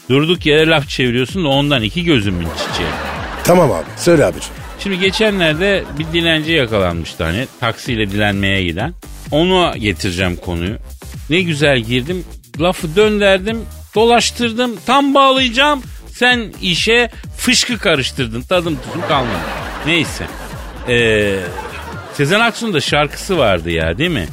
[0.10, 2.90] Durduk yere laf çeviriyorsun da ondan iki gözümün çiçeği.
[3.44, 4.50] Tamam abi söyle abicim.
[4.80, 8.94] Şimdi geçenlerde bir dilenci yakalanmıştı hani taksiyle dilenmeye giden.
[9.32, 10.78] Onu getireceğim konuyu.
[11.30, 12.24] Ne güzel girdim
[12.60, 13.62] lafı dönderdim
[13.96, 15.82] dolaştırdım tam bağlayacağım.
[16.14, 19.40] Sen işe fışkı karıştırdın tadım tuzum kalmadı.
[19.86, 20.26] Neyse.
[20.90, 21.40] Ee,
[22.14, 24.28] Sezen Aksu'nun da şarkısı vardı ya değil mi?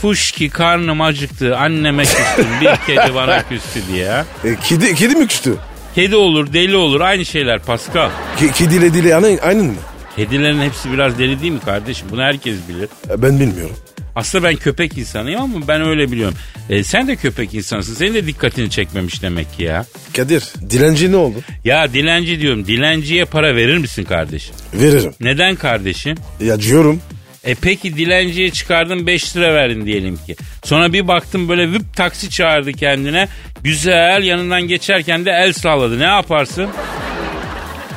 [0.00, 4.24] Fuşki karnım acıktı anneme küstüm bir kedi bana küstü diye.
[4.44, 5.54] E, kedi, kedi mi küstü?
[5.94, 8.10] Kedi olur deli olur aynı şeyler Pascal.
[8.38, 9.74] Ke, kediyle dili aynı, aynı mı?
[10.16, 12.08] Kedilerin hepsi biraz deli değil mi kardeşim?
[12.10, 12.88] Bunu herkes bilir.
[13.10, 13.76] E, ben bilmiyorum.
[14.16, 16.34] Aslında ben köpek insanıyım ama ben öyle biliyorum.
[16.70, 17.94] E, sen de köpek insansın.
[17.94, 19.84] Senin de dikkatini çekmemiş demek ki ya.
[20.16, 21.36] Kadir dilenci ne oldu?
[21.64, 22.66] Ya dilenci diyorum.
[22.66, 24.54] Dilenciye para verir misin kardeşim?
[24.74, 25.14] Veririm.
[25.20, 26.16] Neden kardeşim?
[26.40, 27.00] Ya diyorum.
[27.44, 30.36] E peki dilenciye çıkardın 5 lira verdin diyelim ki.
[30.64, 33.28] Sonra bir baktım böyle vıp taksi çağırdı kendine.
[33.62, 35.98] Güzel yanından geçerken de el salladı.
[35.98, 36.68] Ne yaparsın?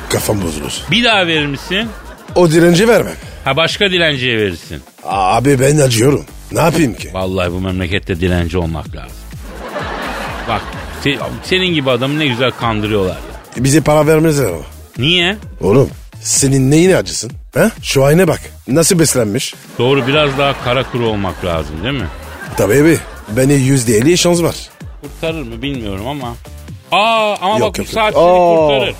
[0.08, 0.72] Kafam bozulur.
[0.90, 1.88] Bir daha verir misin?
[2.34, 3.14] O dilenci vermem.
[3.44, 4.82] Ha başka dilenciye verirsin.
[5.04, 6.24] Abi ben acıyorum.
[6.52, 7.10] Ne yapayım ki?
[7.12, 9.16] Vallahi bu memlekette dilenci olmak lazım.
[10.48, 10.62] Bak
[11.04, 13.16] se- senin gibi adamı ne güzel kandırıyorlar
[13.56, 13.64] ya.
[13.64, 14.62] Bize para vermezler ama.
[14.98, 15.36] Niye?
[15.60, 15.90] Oğlum
[16.20, 17.30] senin neyine acısın?
[17.54, 17.70] Ha?
[17.82, 18.40] Şu ayna bak.
[18.68, 19.54] Nasıl beslenmiş?
[19.78, 22.06] Doğru biraz daha kara kuru olmak lazım değil mi?
[22.56, 22.98] Tabii abi.
[23.36, 24.54] Beni yüzde elli şans var.
[25.02, 26.34] Kurtarır mı bilmiyorum ama.
[26.92, 28.94] Aa ama bak bu saat seni kurtarır.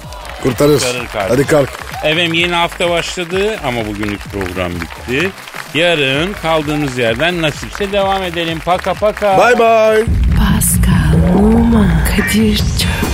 [0.45, 0.79] Kurtarır.
[0.79, 1.29] Kurtarır kardeşim.
[1.37, 1.69] Hadi kalk.
[2.05, 5.31] Efendim yeni hafta başladı ama bugünlük program bitti.
[5.75, 8.59] Yarın kaldığımız yerden nasipse devam edelim.
[8.65, 9.39] Paka paka.
[9.39, 10.05] Bye bye.
[10.39, 13.14] Pascal, Oman, Kadir çok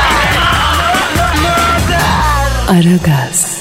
[2.67, 3.60] Aragaz.